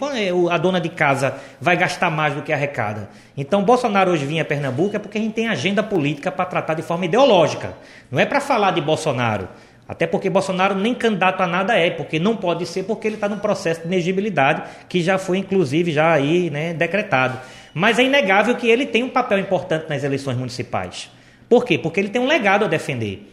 a 0.51 0.57
dona 0.57 0.81
de 0.81 0.89
casa 0.89 1.35
vai 1.61 1.77
gastar 1.77 2.09
mais 2.09 2.33
do 2.33 2.41
que 2.41 2.51
arrecada. 2.51 3.09
Então, 3.37 3.63
Bolsonaro 3.63 4.11
hoje 4.11 4.25
vinha 4.25 4.41
a 4.41 4.45
Pernambuco 4.45 4.95
é 4.95 4.99
porque 4.99 5.17
a 5.17 5.21
gente 5.21 5.33
tem 5.33 5.47
agenda 5.47 5.83
política 5.83 6.31
para 6.31 6.45
tratar 6.45 6.73
de 6.73 6.81
forma 6.81 7.05
ideológica. 7.05 7.73
Não 8.11 8.19
é 8.19 8.25
para 8.25 8.41
falar 8.41 8.71
de 8.71 8.81
Bolsonaro. 8.81 9.47
Até 9.87 10.07
porque 10.07 10.29
Bolsonaro 10.29 10.75
nem 10.75 10.93
candidato 10.93 11.41
a 11.41 11.47
nada 11.47 11.77
é, 11.77 11.89
porque 11.89 12.17
não 12.17 12.35
pode 12.35 12.65
ser, 12.65 12.83
porque 12.83 13.07
ele 13.07 13.15
está 13.15 13.27
num 13.27 13.39
processo 13.39 13.81
de 13.81 13.87
inegibilidade 13.87 14.63
que 14.87 15.01
já 15.01 15.17
foi, 15.17 15.37
inclusive, 15.37 15.91
já 15.91 16.13
aí 16.13 16.49
né, 16.49 16.73
decretado. 16.73 17.37
Mas 17.73 17.99
é 17.99 18.03
inegável 18.03 18.55
que 18.55 18.69
ele 18.69 18.85
tem 18.85 19.03
um 19.03 19.09
papel 19.09 19.39
importante 19.39 19.87
nas 19.89 20.03
eleições 20.03 20.37
municipais. 20.37 21.11
Por 21.49 21.65
quê? 21.65 21.77
Porque 21.77 21.99
ele 21.99 22.09
tem 22.09 22.21
um 22.21 22.27
legado 22.27 22.65
a 22.65 22.67
defender. 22.67 23.32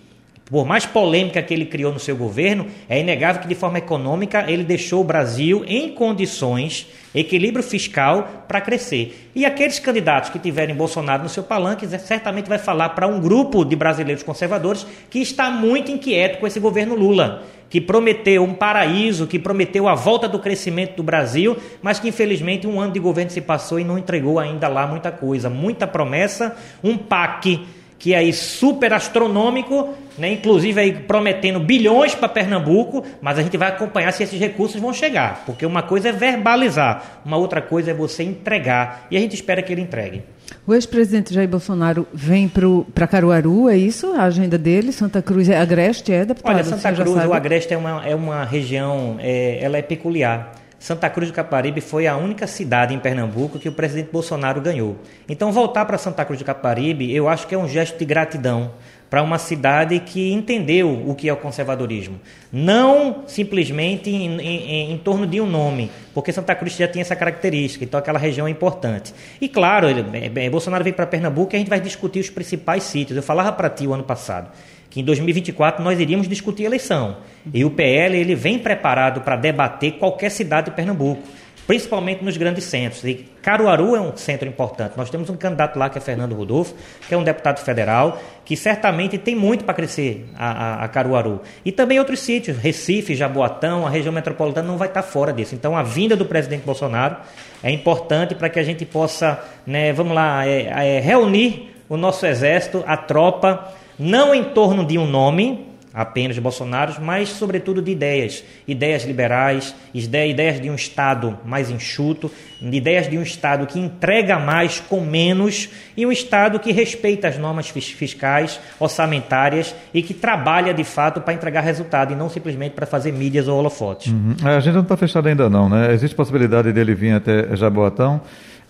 Por 0.50 0.66
mais 0.66 0.84
polêmica 0.84 1.40
que 1.40 1.54
ele 1.54 1.64
criou 1.64 1.92
no 1.92 2.00
seu 2.00 2.16
governo, 2.16 2.66
é 2.88 2.98
inegável 2.98 3.40
que 3.40 3.46
de 3.46 3.54
forma 3.54 3.78
econômica 3.78 4.50
ele 4.50 4.64
deixou 4.64 5.00
o 5.00 5.04
Brasil 5.04 5.64
em 5.64 5.90
condições, 5.90 6.88
equilíbrio 7.14 7.62
fiscal 7.62 8.44
para 8.48 8.60
crescer. 8.60 9.30
E 9.32 9.46
aqueles 9.46 9.78
candidatos 9.78 10.28
que 10.30 10.40
tiverem 10.40 10.74
Bolsonaro 10.74 11.22
no 11.22 11.28
seu 11.28 11.44
palanque, 11.44 11.86
certamente 11.86 12.48
vai 12.48 12.58
falar 12.58 12.88
para 12.90 13.06
um 13.06 13.20
grupo 13.20 13.64
de 13.64 13.76
brasileiros 13.76 14.24
conservadores 14.24 14.84
que 15.08 15.20
está 15.20 15.50
muito 15.50 15.92
inquieto 15.92 16.40
com 16.40 16.46
esse 16.48 16.58
governo 16.58 16.96
Lula, 16.96 17.44
que 17.68 17.80
prometeu 17.80 18.42
um 18.42 18.52
paraíso, 18.52 19.28
que 19.28 19.38
prometeu 19.38 19.86
a 19.86 19.94
volta 19.94 20.28
do 20.28 20.40
crescimento 20.40 20.96
do 20.96 21.04
Brasil, 21.04 21.56
mas 21.80 22.00
que 22.00 22.08
infelizmente 22.08 22.66
um 22.66 22.80
ano 22.80 22.92
de 22.92 22.98
governo 22.98 23.30
se 23.30 23.40
passou 23.40 23.78
e 23.78 23.84
não 23.84 23.96
entregou 23.96 24.40
ainda 24.40 24.66
lá 24.66 24.84
muita 24.84 25.12
coisa, 25.12 25.48
muita 25.48 25.86
promessa, 25.86 26.56
um 26.82 26.98
PAC 26.98 27.64
que 28.00 28.14
é 28.14 28.16
aí 28.16 28.32
super 28.32 28.94
astronômico, 28.94 29.90
né? 30.18 30.32
inclusive 30.32 30.80
aí 30.80 30.92
prometendo 30.92 31.60
bilhões 31.60 32.14
para 32.14 32.30
Pernambuco, 32.30 33.04
mas 33.20 33.38
a 33.38 33.42
gente 33.42 33.56
vai 33.58 33.68
acompanhar 33.68 34.10
se 34.12 34.22
esses 34.22 34.40
recursos 34.40 34.80
vão 34.80 34.92
chegar, 34.92 35.44
porque 35.44 35.66
uma 35.66 35.82
coisa 35.82 36.08
é 36.08 36.12
verbalizar, 36.12 37.20
uma 37.26 37.36
outra 37.36 37.60
coisa 37.60 37.90
é 37.90 37.94
você 37.94 38.22
entregar, 38.22 39.06
e 39.10 39.18
a 39.18 39.20
gente 39.20 39.34
espera 39.34 39.62
que 39.62 39.70
ele 39.70 39.82
entregue. 39.82 40.22
O 40.66 40.74
ex-presidente 40.74 41.34
Jair 41.34 41.48
Bolsonaro 41.48 42.08
vem 42.12 42.50
para 42.94 43.06
Caruaru, 43.06 43.68
é 43.68 43.76
isso? 43.76 44.12
A 44.14 44.24
agenda 44.24 44.56
dele? 44.56 44.92
Santa 44.92 45.20
Cruz 45.20 45.48
é 45.48 45.58
Agreste, 45.58 46.10
é, 46.10 46.24
deputado? 46.24 46.54
Olha, 46.54 46.64
Santa 46.64 46.92
Cruz, 46.92 47.26
o 47.26 47.32
Agreste 47.34 47.74
é 47.74 47.76
uma, 47.76 48.06
é 48.06 48.14
uma 48.14 48.44
região, 48.44 49.16
é, 49.20 49.58
ela 49.62 49.76
é 49.76 49.82
peculiar. 49.82 50.52
Santa 50.80 51.10
Cruz 51.10 51.30
do 51.30 51.34
Caparibe 51.34 51.82
foi 51.82 52.06
a 52.06 52.16
única 52.16 52.46
cidade 52.46 52.94
em 52.94 52.98
Pernambuco 52.98 53.58
que 53.58 53.68
o 53.68 53.72
presidente 53.72 54.10
Bolsonaro 54.10 54.62
ganhou. 54.62 54.96
Então, 55.28 55.52
voltar 55.52 55.84
para 55.84 55.98
Santa 55.98 56.24
Cruz 56.24 56.38
do 56.40 56.44
Caparibe, 56.44 57.14
eu 57.14 57.28
acho 57.28 57.46
que 57.46 57.54
é 57.54 57.58
um 57.58 57.68
gesto 57.68 57.98
de 57.98 58.04
gratidão 58.06 58.70
para 59.10 59.22
uma 59.22 59.36
cidade 59.36 60.00
que 60.00 60.32
entendeu 60.32 60.90
o 61.06 61.14
que 61.14 61.28
é 61.28 61.32
o 61.34 61.36
conservadorismo. 61.36 62.18
Não 62.50 63.24
simplesmente 63.26 64.08
em, 64.08 64.40
em, 64.40 64.92
em, 64.92 64.96
torno 64.96 65.26
de 65.26 65.38
um 65.38 65.46
nome, 65.46 65.90
porque 66.14 66.32
Santa 66.32 66.54
Cruz 66.54 66.74
já 66.74 66.88
tinha 66.88 67.02
essa 67.02 67.14
característica, 67.14 67.84
então 67.84 68.00
aquela 68.00 68.18
região 68.18 68.46
é 68.46 68.50
importante. 68.50 69.12
E 69.38 69.50
claro, 69.50 69.86
ele, 69.86 70.02
é, 70.14 70.46
é, 70.46 70.48
Bolsonaro 70.48 70.82
veio 70.82 70.96
para 70.96 71.06
Pernambuco 71.06 71.54
e 71.54 71.56
a 71.56 71.58
gente 71.58 71.68
vai 71.68 71.80
discutir 71.80 72.20
os 72.20 72.30
principais 72.30 72.84
sítios. 72.84 73.18
Eu 73.18 73.22
falava 73.22 73.52
para 73.52 73.68
ti 73.68 73.86
o 73.86 73.92
ano 73.92 74.04
passado 74.04 74.50
que 74.90 75.00
em 75.00 75.04
2024 75.04 75.82
nós 75.82 75.98
iríamos 76.00 76.28
discutir 76.28 76.64
eleição. 76.64 77.18
E 77.54 77.64
o 77.64 77.70
PL 77.70 78.18
ele 78.18 78.34
vem 78.34 78.58
preparado 78.58 79.20
para 79.20 79.36
debater 79.36 79.92
qualquer 79.92 80.30
cidade 80.30 80.68
de 80.68 80.76
Pernambuco, 80.76 81.22
principalmente 81.64 82.24
nos 82.24 82.36
grandes 82.36 82.64
centros. 82.64 83.04
E 83.04 83.26
Caruaru 83.40 83.94
é 83.94 84.00
um 84.00 84.16
centro 84.16 84.48
importante. 84.48 84.94
Nós 84.96 85.08
temos 85.08 85.30
um 85.30 85.36
candidato 85.36 85.78
lá 85.78 85.88
que 85.88 85.96
é 85.96 86.00
Fernando 86.00 86.34
Rodolfo, 86.34 86.74
que 87.06 87.14
é 87.14 87.16
um 87.16 87.22
deputado 87.22 87.60
federal, 87.60 88.20
que 88.44 88.56
certamente 88.56 89.16
tem 89.16 89.36
muito 89.36 89.64
para 89.64 89.74
crescer 89.74 90.26
a, 90.36 90.50
a, 90.50 90.84
a, 90.84 90.88
Caruaru. 90.88 91.40
E 91.64 91.70
também 91.70 92.00
outros 92.00 92.18
sítios, 92.18 92.58
Recife, 92.58 93.14
Jaboatão, 93.14 93.86
a 93.86 93.90
região 93.90 94.12
metropolitana 94.12 94.66
não 94.66 94.76
vai 94.76 94.88
estar 94.88 95.02
fora 95.02 95.32
disso. 95.32 95.54
Então 95.54 95.76
a 95.76 95.84
vinda 95.84 96.16
do 96.16 96.26
presidente 96.26 96.64
Bolsonaro 96.66 97.16
é 97.62 97.70
importante 97.70 98.34
para 98.34 98.48
que 98.48 98.58
a 98.58 98.64
gente 98.64 98.84
possa, 98.84 99.40
né, 99.64 99.92
vamos 99.92 100.14
lá, 100.14 100.44
é, 100.44 100.96
é, 100.96 101.00
reunir 101.00 101.70
o 101.88 101.96
nosso 101.96 102.26
exército, 102.26 102.82
a 102.86 102.96
tropa, 102.96 103.72
não 104.00 104.34
em 104.34 104.42
torno 104.42 104.84
de 104.84 104.98
um 104.98 105.06
nome, 105.06 105.70
apenas 105.92 106.38
Bolsonaro, 106.38 106.94
mas 107.00 107.30
sobretudo 107.30 107.82
de 107.82 107.90
ideias, 107.90 108.44
ideias 108.66 109.04
liberais, 109.04 109.74
ideias 109.92 110.60
de 110.60 110.70
um 110.70 110.74
Estado 110.74 111.38
mais 111.44 111.70
enxuto, 111.70 112.30
ideias 112.62 113.08
de 113.08 113.18
um 113.18 113.22
Estado 113.22 113.66
que 113.66 113.78
entrega 113.78 114.38
mais 114.38 114.80
com 114.80 115.00
menos 115.00 115.68
e 115.96 116.06
um 116.06 116.12
Estado 116.12 116.58
que 116.60 116.72
respeita 116.72 117.28
as 117.28 117.36
normas 117.36 117.68
fiscais, 117.68 118.60
orçamentárias 118.78 119.74
e 119.92 120.02
que 120.02 120.14
trabalha 120.14 120.72
de 120.72 120.84
fato 120.84 121.20
para 121.20 121.34
entregar 121.34 121.62
resultado 121.62 122.12
e 122.12 122.16
não 122.16 122.28
simplesmente 122.28 122.72
para 122.72 122.86
fazer 122.86 123.12
mídias 123.12 123.48
ou 123.48 123.58
holofotes. 123.58 124.12
Uhum. 124.12 124.36
É, 124.44 124.56
a 124.56 124.60
gente 124.60 124.74
não 124.74 124.82
está 124.82 124.96
fechado 124.96 125.28
ainda 125.28 125.50
não, 125.50 125.68
né? 125.68 125.92
Existe 125.92 126.14
possibilidade 126.14 126.72
dele 126.72 126.94
vir 126.94 127.12
até 127.12 127.54
Jaboatão, 127.56 128.20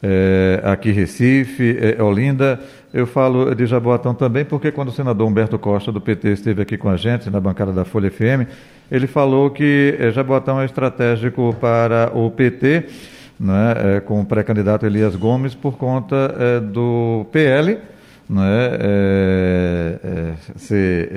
é, 0.02 0.60
aqui 0.64 0.90
Recife, 0.90 1.76
é, 1.78 2.02
Olinda. 2.02 2.60
Eu 2.92 3.06
falo 3.06 3.54
de 3.54 3.66
Jaboatão 3.66 4.14
também 4.14 4.44
porque 4.44 4.72
quando 4.72 4.88
o 4.88 4.92
senador 4.92 5.26
Humberto 5.28 5.58
Costa, 5.58 5.92
do 5.92 6.00
PT, 6.00 6.32
esteve 6.32 6.62
aqui 6.62 6.76
com 6.76 6.88
a 6.88 6.96
gente 6.96 7.30
na 7.30 7.40
bancada 7.40 7.72
da 7.72 7.84
Folha 7.84 8.10
FM, 8.10 8.48
ele 8.90 9.06
falou 9.06 9.50
que 9.50 9.96
é, 9.98 10.10
Jaboatão 10.10 10.60
é 10.60 10.64
estratégico 10.64 11.54
para 11.60 12.10
o 12.14 12.30
PT, 12.30 12.86
né, 13.38 13.96
é, 13.96 14.00
com 14.00 14.20
o 14.20 14.26
pré-candidato 14.26 14.84
Elias 14.84 15.14
Gomes, 15.14 15.54
por 15.54 15.76
conta 15.78 16.34
é, 16.38 16.60
do 16.60 17.24
PL, 17.30 17.78
né, 18.28 18.68
é, 18.80 19.98
é, 20.02 20.32
ser 20.56 21.10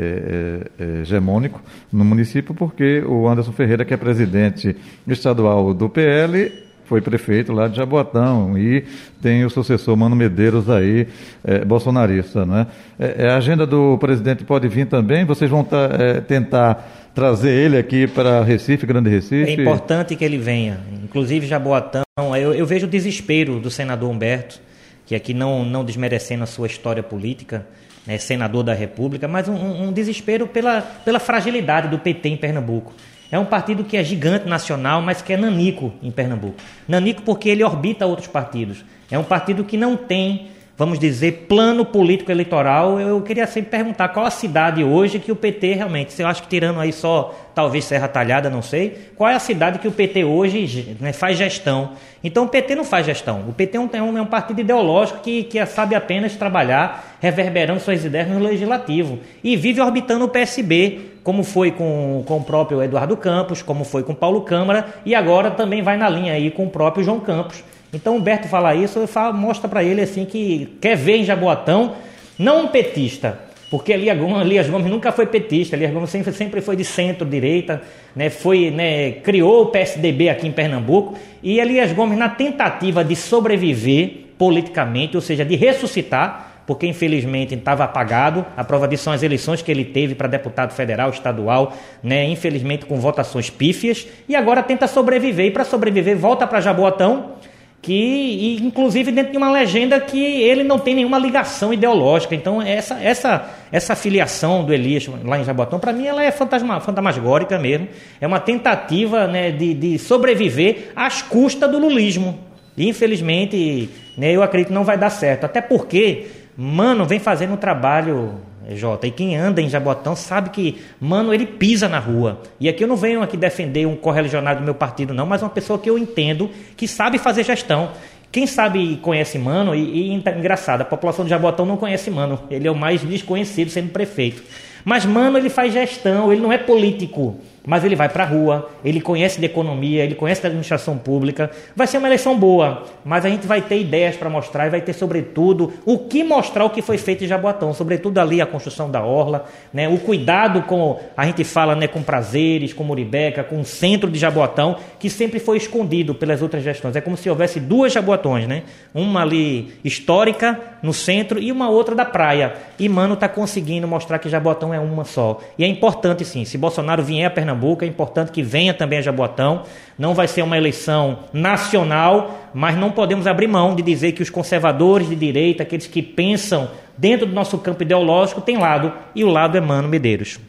é, 0.80 1.02
hegemônico 1.02 1.62
no 1.92 2.06
município, 2.06 2.54
porque 2.54 3.04
o 3.06 3.28
Anderson 3.28 3.52
Ferreira, 3.52 3.84
que 3.84 3.94
é 3.94 3.98
presidente 3.98 4.76
estadual 5.08 5.74
do 5.74 5.90
PL, 5.90 6.52
foi 6.86 7.02
prefeito 7.02 7.52
lá 7.52 7.68
de 7.68 7.78
Jaboatão 7.78 8.58
e 8.58 8.84
tem 9.22 9.46
o 9.46 9.50
sucessor 9.50 9.96
Mano 9.96 10.16
Medeiros 10.16 10.70
aí, 10.70 11.08
é, 11.44 11.64
bolsonarista, 11.64 12.46
né? 12.46 12.68
É, 13.00 13.30
a 13.30 13.38
agenda 13.38 13.66
do 13.66 13.98
presidente 13.98 14.44
pode 14.44 14.68
vir 14.68 14.88
também? 14.88 15.26
Vocês 15.26 15.50
vão 15.50 15.64
tá, 15.64 15.90
é, 16.00 16.22
tentar 16.22 17.10
trazer 17.14 17.52
ele 17.52 17.78
aqui 17.78 18.08
para 18.08 18.44
Recife, 18.44 18.86
Grande 18.86 19.10
Recife? 19.10 19.52
É 19.52 19.54
importante 19.54 20.16
que 20.16 20.26
ele 20.26 20.38
venha. 20.38 20.80
Inclusive 21.04 21.46
Jaboatão, 21.46 22.04
eu, 22.40 22.54
eu 22.54 22.66
vejo 22.66 22.88
o 22.88 22.90
desespero 22.90 23.60
do 23.60 23.70
senador 23.70 24.10
Humberto, 24.10 24.60
que 25.06 25.16
aqui 25.16 25.34
não, 25.34 25.64
não 25.64 25.84
desmerecendo 25.84 26.44
a 26.44 26.48
sua 26.48 26.68
história 26.68 27.04
política, 27.04 27.66
né, 28.06 28.18
senador 28.18 28.64
da 28.64 28.74
República, 28.74 29.28
mas 29.28 29.48
um, 29.48 29.88
um 29.88 29.92
desespero 29.92 30.48
pela, 30.48 30.82
pela 30.82 31.20
fragilidade 31.20 31.88
do 31.88 32.00
PT 32.00 32.30
em 32.30 32.38
Pernambuco. 32.38 32.94
É 33.34 33.40
um 33.40 33.46
partido 33.46 33.84
que 33.84 33.98
é 33.98 34.04
gigante 34.04 34.48
nacional, 34.48 35.02
mas 35.02 35.24
que 35.24 35.34
é 35.34 35.38
nanico 35.38 35.92
em 36.04 36.12
Pernambuco. 36.12 36.54
Nanico 36.88 37.24
porque 37.24 37.50
ele 37.50 37.64
orbita 37.64 38.06
outros 38.06 38.28
partidos. 38.28 38.86
É 39.10 39.18
um 39.18 39.24
partido 39.24 39.64
que 39.64 39.76
não 39.76 39.98
tem, 39.98 40.50
vamos 40.78 41.00
dizer, 41.00 41.48
plano 41.50 41.84
político 41.84 42.30
eleitoral. 42.30 43.00
Eu 43.00 43.20
queria 43.22 43.48
sempre 43.48 43.72
perguntar 43.72 44.10
qual 44.10 44.28
a 44.28 44.30
cidade 44.30 44.84
hoje 44.84 45.18
que 45.18 45.32
o 45.32 45.36
PT 45.36 45.74
realmente, 45.74 46.14
eu 46.22 46.28
acho 46.28 46.44
que 46.44 46.48
tirando 46.48 46.80
aí 46.80 46.94
só 46.94 47.34
talvez 47.56 47.86
Serra 47.86 48.08
Talhada, 48.08 48.52
não 48.52 48.62
sei, 48.62 49.10
qual 49.16 49.28
é 49.28 49.34
a 49.34 49.40
cidade 49.40 49.80
que 49.80 49.88
o 49.88 49.92
PT 49.92 50.24
hoje 50.24 50.96
né, 51.02 51.12
faz 51.12 51.36
gestão. 51.36 51.94
Então 52.24 52.44
o 52.44 52.48
PT 52.48 52.76
não 52.76 52.84
faz 52.84 53.04
gestão. 53.04 53.46
O 53.50 53.52
PT 53.52 53.78
é 53.78 53.80
um, 53.80 53.90
é 54.16 54.22
um 54.22 54.28
partido 54.28 54.62
ideológico 54.62 55.22
que, 55.22 55.42
que 55.46 55.66
sabe 55.66 55.96
apenas 55.96 56.36
trabalhar, 56.36 57.18
reverberando 57.20 57.80
suas 57.80 58.06
ideias 58.06 58.28
no 58.28 58.38
legislativo. 58.38 59.18
E 59.44 59.58
vive 59.58 59.82
orbitando 59.82 60.26
o 60.26 60.30
PSB 60.30 61.13
como 61.24 61.44
foi 61.44 61.72
com, 61.72 62.24
com 62.26 62.38
o 62.38 62.44
próprio 62.44 62.84
Eduardo 62.84 63.16
Campos, 63.16 63.62
como 63.62 63.84
foi 63.84 64.04
com 64.04 64.14
Paulo 64.14 64.42
Câmara, 64.42 64.88
e 65.06 65.16
agora 65.16 65.50
também 65.50 65.82
vai 65.82 65.98
na 65.98 66.10
linha 66.10 66.34
aí 66.34 66.52
com 66.52 66.66
o 66.66 66.70
próprio 66.70 67.04
João 67.04 67.20
Campos. 67.20 67.64
Então, 67.94 68.18
Humberto 68.18 68.48
falar 68.48 68.76
isso, 68.76 69.06
falo, 69.08 69.38
mostra 69.38 69.70
para 69.70 69.84
ele 69.84 70.02
assim 70.02 70.26
que 70.26 70.78
quer 70.82 70.98
ver 70.98 71.18
em 71.18 71.24
Jaboatão, 71.24 71.94
não 72.38 72.66
um 72.66 72.68
petista, 72.68 73.40
porque 73.70 73.94
Elias 73.94 74.18
Gomes, 74.18 74.42
Elias 74.46 74.70
Gomes 74.70 74.90
nunca 74.90 75.12
foi 75.12 75.28
petista, 75.28 75.76
Elias 75.76 75.94
Gomes 75.94 76.10
sempre, 76.10 76.34
sempre 76.34 76.60
foi 76.60 76.76
de 76.76 76.84
centro-direita, 76.84 77.82
né, 78.16 78.30
foi, 78.30 78.70
né, 78.72 79.12
criou 79.12 79.64
o 79.64 79.66
PSDB 79.68 80.30
aqui 80.30 80.48
em 80.48 80.52
Pernambuco, 80.52 81.18
e 81.42 81.60
Elias 81.60 81.94
Gomes, 81.94 82.18
na 82.18 82.30
tentativa 82.30 83.04
de 83.04 83.16
sobreviver 83.16 84.24
politicamente, 84.38 85.16
ou 85.16 85.22
seja, 85.22 85.46
de 85.46 85.56
ressuscitar, 85.56 86.53
porque 86.66 86.88
infelizmente 86.88 87.54
estava 87.56 87.84
apagado. 87.84 88.46
A 88.56 88.64
prova 88.64 88.88
disso 88.88 89.04
são 89.04 89.14
as 89.14 89.24
eleições 89.24 89.62
que 89.62 89.72
ele 89.72 89.86
teve 89.86 90.16
para 90.16 90.28
deputado 90.28 90.74
federal, 90.74 91.10
estadual, 91.10 91.74
né? 92.02 92.26
infelizmente 92.26 92.86
com 92.86 92.98
votações 93.00 93.50
pífias, 93.50 94.08
e 94.28 94.36
agora 94.36 94.64
tenta 94.64 94.88
sobreviver. 94.88 95.48
E 95.48 95.52
para 95.52 95.64
sobreviver, 95.64 96.18
volta 96.18 96.48
para 96.48 96.62
Jaboatão, 96.62 97.34
que 97.82 98.58
inclusive 98.62 99.12
dentro 99.12 99.34
de 99.34 99.38
uma 99.38 99.52
legenda 99.52 100.00
que 100.00 100.42
ele 100.42 100.64
não 100.64 100.80
tem 100.80 100.96
nenhuma 100.96 101.20
ligação 101.20 101.74
ideológica. 101.74 102.34
Então, 102.34 102.62
essa 102.62 102.98
essa 103.04 103.50
essa 103.74 103.94
filiação 103.94 104.64
do 104.64 104.74
Elias 104.74 105.06
lá 105.26 105.38
em 105.38 105.44
Jaboatão, 105.44 105.80
para 105.80 105.92
mim, 105.92 106.08
ela 106.08 106.24
é 106.24 106.32
fantasma, 106.32 106.80
fantasmagórica 106.80 107.60
mesmo. 107.60 107.90
É 108.22 108.26
uma 108.26 108.40
tentativa 108.40 109.28
né, 109.28 109.52
de, 109.52 109.74
de 109.74 110.00
sobreviver 110.00 110.92
às 110.96 111.22
custas 111.22 111.70
do 111.70 111.78
lulismo. 111.78 112.40
E, 112.78 112.88
infelizmente, 112.88 113.90
né, 114.18 114.32
eu 114.32 114.42
acredito 114.42 114.70
que 114.70 114.74
não 114.74 114.86
vai 114.86 114.98
dar 114.98 115.10
certo. 115.10 115.44
Até 115.44 115.62
porque 115.62 116.28
Mano 116.56 117.06
vem 117.06 117.20
fazendo 117.20 117.54
um 117.54 117.58
trabalho, 117.58 118.36
Jota, 118.70 119.08
e 119.08 119.12
quem 119.12 119.36
anda 119.36 119.62
em 119.62 119.70
Jabotão 119.70 120.16
sabe 120.16 120.50
que 120.50 120.82
Mano 121.00 121.34
ele 121.34 121.46
pisa 121.46 121.90
na 121.90 122.00
rua. 122.00 122.42
E 122.60 122.70
aqui 122.70 122.84
eu 122.84 122.88
não 122.88 122.96
venho 122.96 123.22
aqui 123.22 123.36
defender 123.36 123.86
um 123.86 123.96
correligionário 123.96 124.62
do 124.62 124.66
meu 124.66 124.76
partido, 124.76 125.14
não, 125.14 125.26
mas 125.26 125.42
uma 125.42 125.50
pessoa 125.50 125.80
que 125.80 125.90
eu 125.90 125.98
entendo 125.98 126.50
que 126.78 126.88
sabe 126.88 127.18
fazer 127.18 127.44
gestão. 127.44 127.92
Quem 128.32 128.48
sabe 128.48 128.98
conhece 128.98 129.38
Mano, 129.38 129.76
e, 129.76 130.12
e 130.12 130.14
engraçado, 130.14 130.82
a 130.82 130.86
população 130.86 131.24
de 131.24 131.30
Jabotão 131.30 131.66
não 131.66 131.78
conhece 131.78 132.10
Mano, 132.10 132.40
ele 132.50 132.68
é 132.68 132.72
o 132.72 132.76
mais 132.76 133.02
desconhecido 133.02 133.70
sendo 133.70 133.92
prefeito. 133.92 134.44
Mas 134.86 135.06
Mano 135.06 135.38
ele 135.38 135.50
faz 135.50 135.74
gestão, 135.74 136.32
ele 136.32 136.42
não 136.42 136.52
é 136.52 136.58
político 136.58 137.40
mas 137.66 137.84
ele 137.84 137.96
vai 137.96 138.10
para 138.10 138.24
a 138.24 138.28
rua, 138.28 138.70
ele 138.84 139.00
conhece 139.00 139.40
de 139.40 139.46
economia, 139.46 140.04
ele 140.04 140.16
conhece 140.16 140.42
da 140.42 140.48
administração 140.48 140.98
pública. 140.98 141.50
Vai 141.76 141.88
ser 141.88 141.98
uma 141.98 142.08
eleição 142.08 142.38
boa, 142.38 142.84
mas 143.06 143.26
a 143.26 143.30
gente 143.30 143.48
vai 143.48 143.62
ter 143.62 143.80
ideias 143.80 144.16
para 144.16 144.30
mostrar 144.30 144.68
e 144.68 144.70
vai 144.70 144.82
ter, 144.82 144.94
sobretudo, 144.94 145.74
o 145.86 145.98
que 146.00 146.24
mostrar 146.24 146.66
o 146.66 146.70
que 146.70 146.82
foi 146.82 146.98
feito 146.98 147.24
em 147.24 147.28
Jaboatão, 147.28 147.74
sobretudo 147.74 148.18
ali 148.20 148.42
a 148.42 148.46
construção 148.46 148.90
da 148.90 149.04
orla, 149.04 149.46
né, 149.74 149.88
o 149.88 149.98
cuidado 149.98 150.64
com, 150.64 151.00
a 151.16 151.26
gente 151.26 151.44
fala 151.44 151.76
né, 151.76 151.88
com 151.88 152.04
prazeres, 152.04 152.74
com 152.74 152.84
Muribeca, 152.84 153.44
com 153.44 153.62
o 153.62 153.66
centro 153.66 154.10
de 154.10 154.20
Jaboatão, 154.20 154.78
que 155.00 155.10
sempre 155.10 155.40
foi 155.40 155.58
escondido 155.58 156.14
pelas 156.14 156.42
outras 156.42 156.64
gestões. 156.64 156.96
É 156.96 157.02
como 157.02 157.16
se 157.16 157.30
houvesse 157.30 157.60
duas 157.60 157.94
Jaboatões, 157.94 158.48
né? 158.48 158.64
uma 158.94 159.22
ali 159.22 159.74
histórica 159.84 160.60
no 160.82 160.94
centro 160.94 161.40
e 161.40 161.52
uma 161.52 161.70
outra 161.70 161.96
da 161.96 162.06
praia. 162.06 162.54
E 162.78 162.88
Mano 162.88 163.14
está 163.14 163.28
conseguindo 163.28 163.88
mostrar 163.88 164.20
que 164.20 164.30
Jaboatão 164.30 164.74
é 164.74 164.80
uma 164.80 165.06
só. 165.06 165.40
E 165.58 165.64
é 165.64 165.68
importante 165.68 166.24
sim, 166.26 166.46
se 166.46 166.58
Bolsonaro 166.58 167.04
vier 167.04 167.26
a 167.26 167.30
Pernambuco, 167.30 167.53
Pernambuco. 167.54 167.84
É 167.84 167.88
importante 167.88 168.32
que 168.32 168.42
venha 168.42 168.74
também 168.74 169.00
a 169.00 169.02
Jaboatão. 169.02 169.64
Não 169.98 170.14
vai 170.14 170.28
ser 170.28 170.42
uma 170.42 170.58
eleição 170.58 171.20
nacional, 171.32 172.50
mas 172.54 172.76
não 172.76 172.92
podemos 172.92 173.28
abrir 173.28 173.48
mão 173.48 173.76
de 173.76 173.84
dizer 173.84 174.14
que 174.14 174.24
os 174.24 174.30
conservadores 174.30 175.08
de 175.08 175.16
direita, 175.16 175.64
aqueles 175.64 175.88
que 175.88 176.02
pensam 176.02 176.70
dentro 176.98 177.26
do 177.26 177.34
nosso 177.34 177.58
campo 177.60 177.84
ideológico, 177.84 178.42
têm 178.42 178.58
lado, 178.58 178.92
e 179.16 179.24
o 179.24 179.30
lado 179.30 179.58
é 179.58 179.62
Mano 179.62 179.88
Medeiros. 179.88 180.40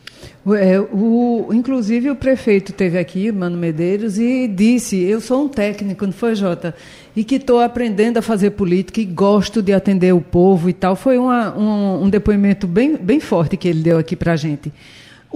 É, 0.47 0.79
o, 0.79 1.49
inclusive 1.53 2.11
o 2.11 2.17
prefeito 2.17 2.71
teve 2.71 2.99
aqui, 2.99 3.33
Mano 3.33 3.57
Medeiros, 3.57 4.19
e 4.19 4.47
disse: 4.47 5.03
Eu 5.03 5.19
sou 5.21 5.45
um 5.45 5.49
técnico, 5.49 6.05
não 6.05 6.13
foi, 6.13 6.35
Jota? 6.35 6.75
E 7.17 7.25
que 7.25 7.37
estou 7.37 7.61
aprendendo 7.61 8.19
a 8.19 8.23
fazer 8.23 8.51
política 8.51 9.01
e 9.01 9.07
gosto 9.07 9.63
de 9.63 9.73
atender 9.73 10.13
o 10.13 10.21
povo 10.21 10.69
e 10.69 10.75
tal. 10.75 10.97
Foi 10.97 11.17
uma, 11.17 11.57
um, 11.57 12.05
um 12.05 12.11
depoimento 12.11 12.67
bem, 12.67 12.95
bem 12.97 13.21
forte 13.21 13.57
que 13.57 13.69
ele 13.69 13.83
deu 13.83 13.97
aqui 13.97 14.15
para 14.15 14.33
a 14.33 14.37
gente. 14.37 14.71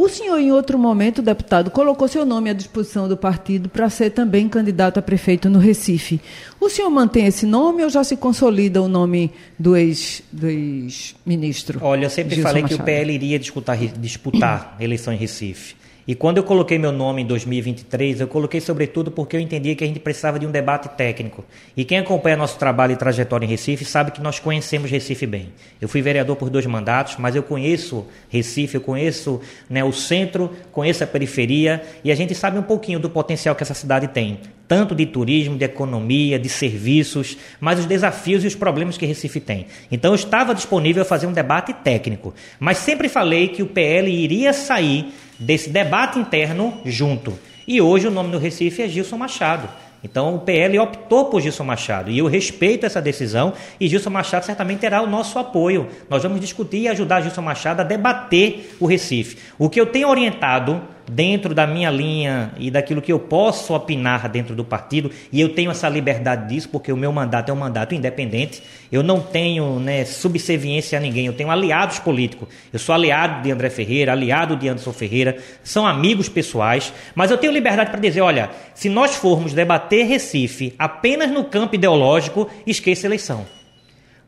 O 0.00 0.09
senhor, 0.09 0.38
em 0.38 0.52
outro 0.52 0.78
momento, 0.78 1.21
deputado, 1.21 1.73
colocou 1.73 2.07
seu 2.07 2.25
nome 2.25 2.49
à 2.49 2.52
disposição 2.52 3.09
do 3.09 3.17
partido 3.17 3.69
para 3.69 3.90
ser 3.90 4.11
também 4.11 4.49
candidato 4.49 4.99
a 4.99 5.02
prefeito 5.02 5.50
no 5.50 5.59
Recife. 5.59 6.21
O 6.61 6.71
senhor 6.71 6.88
mantém 6.88 7.26
esse 7.26 7.45
nome 7.45 7.83
ou 7.83 7.90
já 7.90 8.05
se 8.05 8.17
consolida 8.17 8.81
o 8.81 8.87
nome 8.87 9.33
do 9.59 9.76
ex-ministro? 9.76 11.78
Ex 11.78 11.83
Olha, 11.83 12.05
eu 12.05 12.11
sempre 12.11 12.37
Gilson 12.37 12.49
falei 12.49 12.62
Machado. 12.62 12.76
que 12.76 12.83
o 12.83 12.87
PL 12.87 13.12
iria 13.12 13.40
disputar, 13.40 13.76
disputar 13.76 14.76
eleição 14.78 15.12
em 15.12 15.17
Recife. 15.17 15.75
E 16.09 16.15
quando 16.15 16.38
eu 16.38 16.43
coloquei 16.43 16.79
meu 16.79 16.91
nome 16.91 17.21
em 17.21 17.27
2023, 17.27 18.23
eu 18.23 18.27
coloquei 18.27 18.62
sobretudo 18.62 19.11
porque 19.11 19.37
eu 19.37 19.41
entendia 19.41 19.77
que 19.77 19.85
a 19.85 19.87
gente 19.87 20.00
precisava 20.00 20.38
de 20.38 20.47
um 20.47 20.50
debate 20.50 20.88
técnico. 20.97 21.45
E 21.77 21.85
quem 21.85 21.99
acompanha 21.99 22.35
nosso 22.35 22.59
trabalho 22.59 22.95
e 22.95 22.97
trajetória 22.97 23.45
em 23.45 23.49
Recife 23.50 23.85
sabe 23.85 24.11
que 24.11 24.23
nós 24.23 24.38
conhecemos 24.38 24.91
Recife 24.91 25.27
bem. 25.27 25.53
Eu 25.79 25.87
fui 25.87 26.00
vereador 26.00 26.35
por 26.37 26.49
dois 26.49 26.65
mandatos, 26.65 27.17
mas 27.19 27.37
eu 27.37 27.43
conheço 27.43 28.07
Recife, 28.31 28.77
eu 28.77 28.81
conheço 28.81 29.38
né, 29.69 29.85
o 29.85 29.93
centro, 29.93 30.50
conheço 30.73 31.05
a 31.05 31.07
periferia 31.07 31.83
e 32.03 32.11
a 32.11 32.15
gente 32.15 32.35
sabe 32.35 32.59
um 32.59 32.62
pouquinho 32.62 32.99
do 32.99 33.11
potencial 33.11 33.55
que 33.55 33.62
essa 33.62 33.75
cidade 33.75 34.09
tem. 34.09 34.41
Tanto 34.67 34.95
de 34.95 35.05
turismo, 35.05 35.59
de 35.59 35.65
economia, 35.67 36.38
de 36.38 36.49
serviços, 36.49 37.37
mas 37.61 37.81
os 37.81 37.85
desafios 37.85 38.45
e 38.45 38.47
os 38.47 38.55
problemas 38.55 38.97
que 38.97 39.05
Recife 39.05 39.41
tem. 39.41 39.67
Então 39.93 40.12
eu 40.12 40.15
estava 40.15 40.55
disponível 40.55 41.03
a 41.03 41.07
fazer 41.07 41.27
um 41.27 41.33
debate 41.33 41.75
técnico, 41.75 42.33
mas 42.59 42.79
sempre 42.79 43.11
falei 43.11 43.49
que 43.49 43.62
o 43.62 43.67
PL 43.67 44.11
iria 44.11 44.55
sair 44.55 45.12
desse 45.38 45.71
debate 45.71 46.18
interno 46.18 46.80
junto. 46.85 47.38
E 47.66 47.80
hoje 47.80 48.07
o 48.07 48.11
nome 48.11 48.30
do 48.30 48.38
Recife 48.38 48.83
é 48.83 48.88
Gilson 48.88 49.16
Machado. 49.16 49.68
Então 50.02 50.37
o 50.37 50.38
PL 50.38 50.78
optou 50.78 51.25
por 51.25 51.40
Gilson 51.40 51.64
Machado 51.64 52.11
e 52.11 52.18
eu 52.18 52.26
respeito 52.26 52.87
essa 52.87 53.02
decisão 53.02 53.52
e 53.80 53.88
Gilson 53.88 54.11
Machado 54.11 54.45
certamente 54.45 54.80
terá 54.80 55.02
o 55.02 55.09
nosso 55.09 55.38
apoio. 55.38 55.88
Nós 56.09 56.23
vamos 56.23 56.40
discutir 56.40 56.83
e 56.83 56.88
ajudar 56.88 57.21
Gilson 57.21 57.42
Machado 57.42 57.80
a 57.80 57.85
debater 57.85 58.76
o 58.78 58.87
Recife. 58.87 59.38
O 59.59 59.68
que 59.68 59.80
eu 59.80 59.87
tenho 59.87 60.09
orientado 60.09 60.80
dentro 61.09 61.55
da 61.55 61.67
minha 61.67 61.91
linha 61.91 62.53
e 62.59 62.71
daquilo 62.71 63.00
que 63.00 63.12
eu 63.12 63.19
posso 63.19 63.75
opinar 63.75 64.29
dentro 64.29 64.55
do 64.55 64.65
partido, 64.65 65.11
e 65.33 65.41
eu 65.41 65.50
tenho 65.50 65.71
essa 65.71 65.88
liberdade 65.88 66.49
disso, 66.49 66.69
porque 66.69 66.93
o 66.93 66.97
meu 66.97 67.12
mandato 67.12 67.50
é 67.50 67.53
um 67.53 67.57
mandato 67.57 67.95
independente, 67.95 68.62
eu 68.91 69.03
não 69.03 69.21
tenho 69.21 69.79
né, 69.81 70.05
subserviência 70.05 70.99
a 70.99 71.00
ninguém, 71.00 71.27
eu 71.27 71.33
tenho 71.33 71.50
aliados 71.50 71.99
políticos. 71.99 72.49
Eu 72.73 72.79
sou 72.79 72.95
aliado 72.95 73.43
de 73.43 73.50
André 73.50 73.71
Ferreira, 73.71 74.12
aliado 74.12 74.57
de 74.57 74.69
Anderson 74.69 74.93
Ferreira, 74.93 75.37
são 75.62 75.87
amigos 75.87 76.29
pessoais, 76.29 76.93
mas 77.15 77.31
eu 77.31 77.38
tenho 77.38 77.53
liberdade 77.53 77.91
para 77.91 78.00
dizer: 78.00 78.21
olha, 78.21 78.50
se 78.75 78.88
nós 78.88 79.15
formos 79.15 79.53
debater 79.53 80.07
Recife 80.07 80.75
apenas 80.79 81.31
no 81.31 81.45
campo 81.45 81.75
ideológico, 81.75 82.49
esqueça 82.67 83.07
a 83.07 83.09
eleição. 83.09 83.58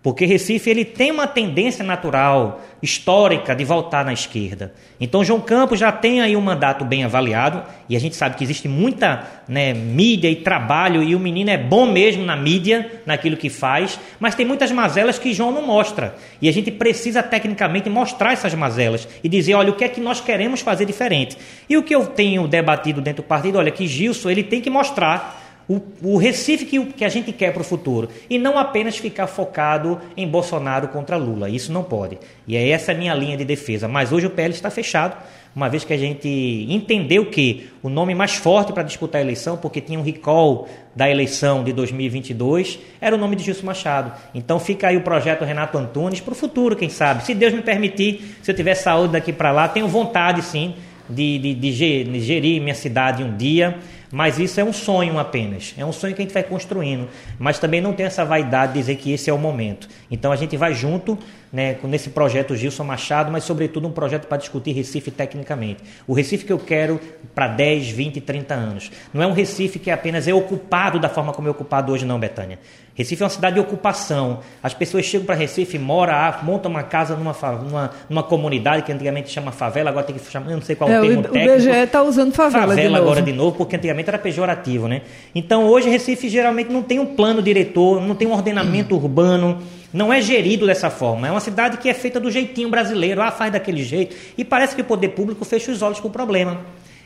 Porque 0.02 0.25
Recife 0.25 0.71
ele 0.71 0.83
tem 0.83 1.11
uma 1.11 1.26
tendência 1.26 1.85
natural, 1.85 2.62
histórica, 2.83 3.54
de 3.54 3.64
voltar 3.66 4.02
na 4.02 4.14
esquerda. 4.14 4.73
Então 4.99 5.23
João 5.23 5.42
Campos 5.42 5.78
já 5.78 5.92
tem 5.92 6.23
aí 6.23 6.35
um 6.35 6.40
mandato 6.40 6.87
bem 6.87 7.04
avaliado, 7.04 7.62
e 7.87 7.95
a 7.95 8.00
gente 8.00 8.16
sabe 8.16 8.35
que 8.35 8.42
existe 8.42 8.66
muita 8.66 9.28
né, 9.47 9.75
mídia 9.75 10.30
e 10.30 10.37
trabalho, 10.37 11.02
e 11.02 11.14
o 11.14 11.21
menino 11.21 11.50
é 11.50 11.59
bom 11.59 11.85
mesmo 11.85 12.25
na 12.25 12.35
mídia, 12.35 13.02
naquilo 13.04 13.37
que 13.37 13.50
faz, 13.50 14.00
mas 14.19 14.35
tem 14.35 14.47
muitas 14.47 14.73
mazelas 14.73 15.19
que 15.19 15.35
João 15.35 15.52
não 15.52 15.66
mostra. 15.66 16.14
E 16.40 16.49
a 16.49 16.52
gente 16.52 16.71
precisa 16.71 17.23
tecnicamente 17.23 17.90
mostrar 17.90 18.33
essas 18.33 18.54
mazelas 18.54 19.07
e 19.23 19.28
dizer, 19.28 19.52
olha, 19.52 19.71
o 19.71 19.76
que 19.76 19.85
é 19.85 19.88
que 19.88 20.00
nós 20.00 20.19
queremos 20.19 20.61
fazer 20.62 20.87
diferente. 20.87 21.37
E 21.69 21.76
o 21.76 21.83
que 21.83 21.95
eu 21.95 22.07
tenho 22.07 22.49
debatido 22.49 23.02
dentro 23.02 23.23
do 23.23 23.26
partido, 23.26 23.59
olha, 23.59 23.71
que 23.71 23.87
Gilson 23.87 24.30
ele 24.30 24.45
tem 24.45 24.62
que 24.62 24.71
mostrar 24.71 25.40
o, 25.71 25.81
o 26.03 26.17
Recife 26.17 26.65
que, 26.65 26.85
que 26.87 27.05
a 27.05 27.09
gente 27.09 27.31
quer 27.31 27.53
para 27.53 27.62
o 27.62 27.65
futuro. 27.65 28.09
E 28.29 28.39
não 28.39 28.59
apenas 28.59 28.99
ficar 28.99 29.29
focado 29.29 30.00
em 30.17 30.27
Bolsonaro 30.27 30.89
contra 30.89 31.17
Lula. 31.17 31.49
Isso 31.49 31.73
não 31.73 31.85
pode. 31.85 32.19
E 32.49 32.57
é 32.57 32.71
essa 32.71 32.91
a 32.91 32.95
minha 32.95 33.15
linha 33.15 33.37
de 33.37 33.45
defesa. 33.45 33.87
Mas 33.87 34.11
hoje 34.11 34.27
o 34.27 34.31
PL 34.31 34.53
está 34.53 34.69
fechado, 34.69 35.17
uma 35.55 35.69
vez 35.69 35.85
que 35.85 35.93
a 35.93 35.97
gente 35.97 36.29
entendeu 36.69 37.27
que 37.27 37.71
o 37.85 37.89
nome 37.89 38.17
mais 38.17 38.35
forte 38.35 38.73
para 38.73 38.83
disputar 38.83 39.21
a 39.21 39.25
eleição, 39.25 39.57
porque 39.57 39.81
tinha 39.81 39.97
um 39.97 40.03
recall 40.03 40.69
da 40.95 41.09
eleição 41.09 41.62
de 41.62 41.73
2022, 41.73 42.81
era 43.00 43.15
o 43.15 43.19
nome 43.19 43.37
de 43.37 43.45
Gilson 43.45 43.67
Machado. 43.67 44.12
Então 44.35 44.59
fica 44.59 44.89
aí 44.89 44.97
o 44.97 45.03
projeto 45.03 45.45
Renato 45.45 45.79
Antunes 45.79 46.21
para 46.21 46.33
o 46.33 46.37
futuro, 46.37 46.75
quem 46.75 46.89
sabe. 46.89 47.25
Se 47.25 47.33
Deus 47.33 47.53
me 47.53 47.62
permitir, 47.62 48.37
se 48.43 48.50
eu 48.50 48.57
tiver 48.57 48.75
saúde 48.75 49.12
daqui 49.12 49.33
para 49.33 49.53
lá, 49.53 49.69
tenho 49.69 49.87
vontade 49.87 50.43
sim 50.43 50.75
de, 51.09 51.39
de, 51.39 51.55
de 51.55 51.73
gerir 52.21 52.61
minha 52.61 52.75
cidade 52.75 53.23
um 53.23 53.37
dia 53.37 53.79
mas 54.12 54.38
isso 54.38 54.61
é 54.61 54.64
um 54.64 54.73
sonho 54.73 55.19
apenas. 55.19 55.75
É 55.79 55.85
um 55.85 55.93
sonho 55.93 56.14
que 56.14 56.21
a 56.21 56.25
gente 56.25 56.35
vai 56.35 56.43
construindo. 56.43 57.09
Mas 57.38 57.59
também 57.59 57.81
não 57.81 57.93
tem 57.93 58.07
essa 58.07 58.25
vaidade 58.25 58.73
de 58.73 58.81
dizer 58.81 58.97
que 58.97 59.12
esse 59.12 59.31
é 59.31 59.33
o 59.33 59.38
momento. 59.38 59.88
Então 60.11 60.33
a 60.33 60.37
gente 60.37 60.57
vai 60.57 60.75
junto 60.75 61.17
né, 61.52 61.76
nesse 61.85 62.11
projeto 62.11 62.57
Gilson 62.57 62.85
Machado, 62.85 63.31
mas 63.31 63.45
sobretudo 63.45 63.87
um 63.87 63.93
projeto 63.93 64.26
para 64.26 64.38
discutir 64.38 64.73
Recife 64.73 65.11
tecnicamente. 65.11 65.83
O 66.07 66.12
Recife 66.12 66.45
que 66.45 66.52
eu 66.52 66.59
quero 66.59 67.00
para 67.35 67.47
10, 67.49 67.90
20, 67.90 68.21
30 68.21 68.55
anos. 68.55 68.90
Não 69.14 69.23
é 69.23 69.26
um 69.26 69.33
Recife 69.33 69.79
que 69.79 69.90
apenas 69.90 70.26
é 70.26 70.35
ocupado 70.35 70.99
da 70.99 71.09
forma 71.09 71.33
como 71.33 71.47
é 71.47 71.50
ocupado 71.50 71.93
hoje, 71.93 72.05
não, 72.05 72.19
Betânia. 72.19 72.59
Recife 73.00 73.23
é 73.23 73.25
uma 73.25 73.30
cidade 73.30 73.54
de 73.54 73.61
ocupação. 73.61 74.40
As 74.62 74.75
pessoas 74.75 75.07
chegam 75.07 75.25
para 75.25 75.35
Recife, 75.35 75.78
moram, 75.78 76.12
montam 76.42 76.71
uma 76.71 76.83
casa 76.83 77.16
numa, 77.16 77.35
numa, 77.62 77.90
numa, 78.11 78.23
comunidade 78.23 78.83
que 78.83 78.92
antigamente 78.92 79.30
chama 79.30 79.50
favela, 79.50 79.88
agora 79.88 80.04
tem 80.04 80.14
que 80.14 80.30
chamar, 80.30 80.50
eu 80.50 80.57
não 80.57 80.62
sei 80.62 80.76
qual 80.76 80.90
é, 80.90 80.99
o 80.99 81.02
termo 81.02 81.21
o, 81.21 81.23
técnico. 81.23 81.54
O 81.54 81.57
BGE 81.57 81.71
está 81.71 82.02
usando 82.02 82.35
favela, 82.35 82.69
favela 82.69 82.99
de 82.99 83.02
agora 83.02 83.23
de 83.23 83.33
novo, 83.33 83.57
porque 83.57 83.76
antigamente 83.76 84.11
era 84.11 84.19
pejorativo, 84.19 84.87
né? 84.87 85.00
Então 85.35 85.64
hoje 85.64 85.88
Recife 85.88 86.28
geralmente 86.28 86.71
não 86.71 86.83
tem 86.83 86.99
um 86.99 87.07
plano 87.07 87.40
diretor, 87.40 88.02
não 88.02 88.14
tem 88.14 88.28
um 88.28 88.33
ordenamento 88.33 88.95
urbano, 88.95 89.62
não 89.95 90.12
é 90.12 90.21
gerido 90.21 90.66
dessa 90.66 90.90
forma. 90.90 91.26
É 91.26 91.30
uma 91.30 91.40
cidade 91.40 91.78
que 91.78 91.88
é 91.88 91.95
feita 91.95 92.21
do 92.21 92.30
jeitinho 92.30 92.69
brasileiro, 92.69 93.23
ah, 93.23 93.30
faz 93.30 93.50
daquele 93.50 93.83
jeito. 93.83 94.14
E 94.37 94.45
parece 94.45 94.75
que 94.75 94.83
o 94.83 94.85
poder 94.85 95.09
público 95.09 95.42
fecha 95.47 95.73
os 95.73 95.80
olhos 95.80 96.00
com 96.00 96.09
o 96.09 96.11
problema. 96.11 96.61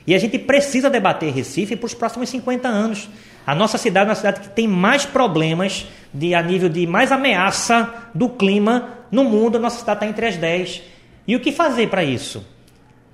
E 0.07 0.13
a 0.13 0.19
gente 0.19 0.41
precisa 0.41 0.91
debater 0.91 1.33
Recife 1.33 1.77
para 1.77 1.87
os 1.87 1.95
próximos 1.95 2.29
50 2.31 2.67
anos. 2.67 3.09
A 3.47 3.55
nossa 3.55 3.77
cidade 3.77 4.07
é 4.07 4.11
uma 4.11 4.15
cidade 4.15 4.41
que 4.41 4.49
tem 4.49 4.67
mais 4.67 5.05
problemas 5.05 5.87
de, 6.13 6.35
a 6.35 6.43
nível 6.43 6.69
de 6.69 6.87
mais 6.87 7.13
ameaça 7.13 7.93
do 8.15 8.29
clima 8.29 8.89
no 9.11 9.25
mundo. 9.25 9.57
A 9.57 9.61
nossa 9.61 9.79
cidade 9.79 9.99
está 9.99 10.07
entre 10.07 10.27
as 10.27 10.37
10. 10.37 10.83
E 11.27 11.37
o 11.37 11.41
que 11.41 11.53
fazer 11.53 11.89
para 11.89 12.03
isso? 12.03 12.45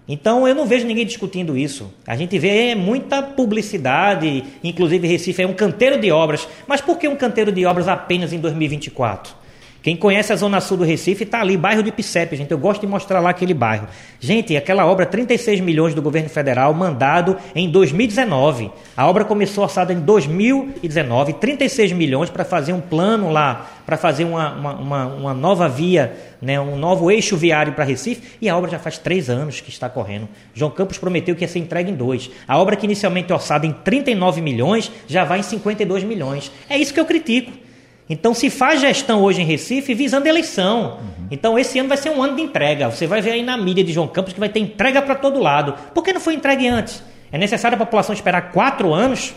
Então 0.06 0.46
eu 0.46 0.54
não 0.54 0.66
vejo 0.66 0.86
ninguém 0.86 1.06
discutindo 1.06 1.56
isso. 1.56 1.92
A 2.06 2.16
gente 2.16 2.38
vê 2.38 2.74
muita 2.74 3.22
publicidade, 3.22 4.44
inclusive 4.62 5.06
Recife 5.06 5.42
é 5.42 5.46
um 5.46 5.54
canteiro 5.54 6.00
de 6.00 6.10
obras. 6.10 6.48
Mas 6.66 6.80
por 6.80 6.98
que 6.98 7.06
um 7.06 7.16
canteiro 7.16 7.52
de 7.52 7.64
obras 7.64 7.86
apenas 7.86 8.32
em 8.32 8.38
2024? 8.40 9.39
Quem 9.82 9.96
conhece 9.96 10.30
a 10.30 10.36
Zona 10.36 10.60
Sul 10.60 10.76
do 10.76 10.84
Recife 10.84 11.24
está 11.24 11.40
ali, 11.40 11.56
bairro 11.56 11.82
de 11.82 11.90
Picepe, 11.90 12.36
gente. 12.36 12.50
Eu 12.50 12.58
gosto 12.58 12.82
de 12.82 12.86
mostrar 12.86 13.18
lá 13.20 13.30
aquele 13.30 13.54
bairro. 13.54 13.88
Gente, 14.18 14.54
aquela 14.54 14.84
obra, 14.84 15.06
36 15.06 15.60
milhões 15.60 15.94
do 15.94 16.02
governo 16.02 16.28
federal, 16.28 16.74
mandado 16.74 17.36
em 17.54 17.70
2019. 17.70 18.70
A 18.94 19.08
obra 19.08 19.24
começou 19.24 19.64
orçada 19.64 19.90
em 19.90 20.00
2019, 20.00 21.32
36 21.34 21.92
milhões 21.92 22.28
para 22.28 22.44
fazer 22.44 22.74
um 22.74 22.80
plano 22.80 23.30
lá, 23.30 23.70
para 23.86 23.96
fazer 23.96 24.24
uma, 24.24 24.52
uma, 24.52 24.74
uma, 24.74 25.06
uma, 25.06 25.34
nova 25.34 25.66
via, 25.66 26.14
né, 26.42 26.60
um 26.60 26.76
novo 26.76 27.10
eixo 27.10 27.34
viário 27.34 27.72
para 27.72 27.84
Recife, 27.84 28.36
e 28.38 28.50
a 28.50 28.56
obra 28.56 28.70
já 28.70 28.78
faz 28.78 28.98
três 28.98 29.30
anos 29.30 29.62
que 29.62 29.70
está 29.70 29.88
correndo. 29.88 30.28
João 30.52 30.70
Campos 30.70 30.98
prometeu 30.98 31.34
que 31.34 31.42
ia 31.42 31.48
ser 31.48 31.58
entregue 31.58 31.90
em 31.90 31.94
dois. 31.94 32.30
A 32.46 32.58
obra 32.58 32.76
que 32.76 32.84
inicialmente 32.84 33.32
orçada 33.32 33.66
em 33.66 33.72
39 33.72 34.42
milhões, 34.42 34.92
já 35.06 35.24
vai 35.24 35.38
em 35.38 35.42
52 35.42 36.04
milhões. 36.04 36.52
É 36.68 36.76
isso 36.76 36.92
que 36.92 37.00
eu 37.00 37.06
critico. 37.06 37.69
Então 38.10 38.34
se 38.34 38.50
faz 38.50 38.80
gestão 38.80 39.22
hoje 39.22 39.40
em 39.40 39.44
Recife 39.44 39.94
visando 39.94 40.26
eleição. 40.26 40.98
Uhum. 40.98 41.26
Então 41.30 41.56
esse 41.56 41.78
ano 41.78 41.88
vai 41.88 41.96
ser 41.96 42.10
um 42.10 42.20
ano 42.20 42.34
de 42.34 42.42
entrega. 42.42 42.90
Você 42.90 43.06
vai 43.06 43.22
ver 43.22 43.30
aí 43.30 43.42
na 43.44 43.56
mídia 43.56 43.84
de 43.84 43.92
João 43.92 44.08
Campos 44.08 44.32
que 44.32 44.40
vai 44.40 44.48
ter 44.48 44.58
entrega 44.58 45.00
para 45.00 45.14
todo 45.14 45.38
lado. 45.38 45.74
Por 45.94 46.02
que 46.02 46.12
não 46.12 46.20
foi 46.20 46.34
entregue 46.34 46.66
antes? 46.66 47.04
É 47.30 47.38
necessário 47.38 47.76
a 47.76 47.78
população 47.78 48.12
esperar 48.12 48.50
quatro 48.50 48.92
anos? 48.92 49.32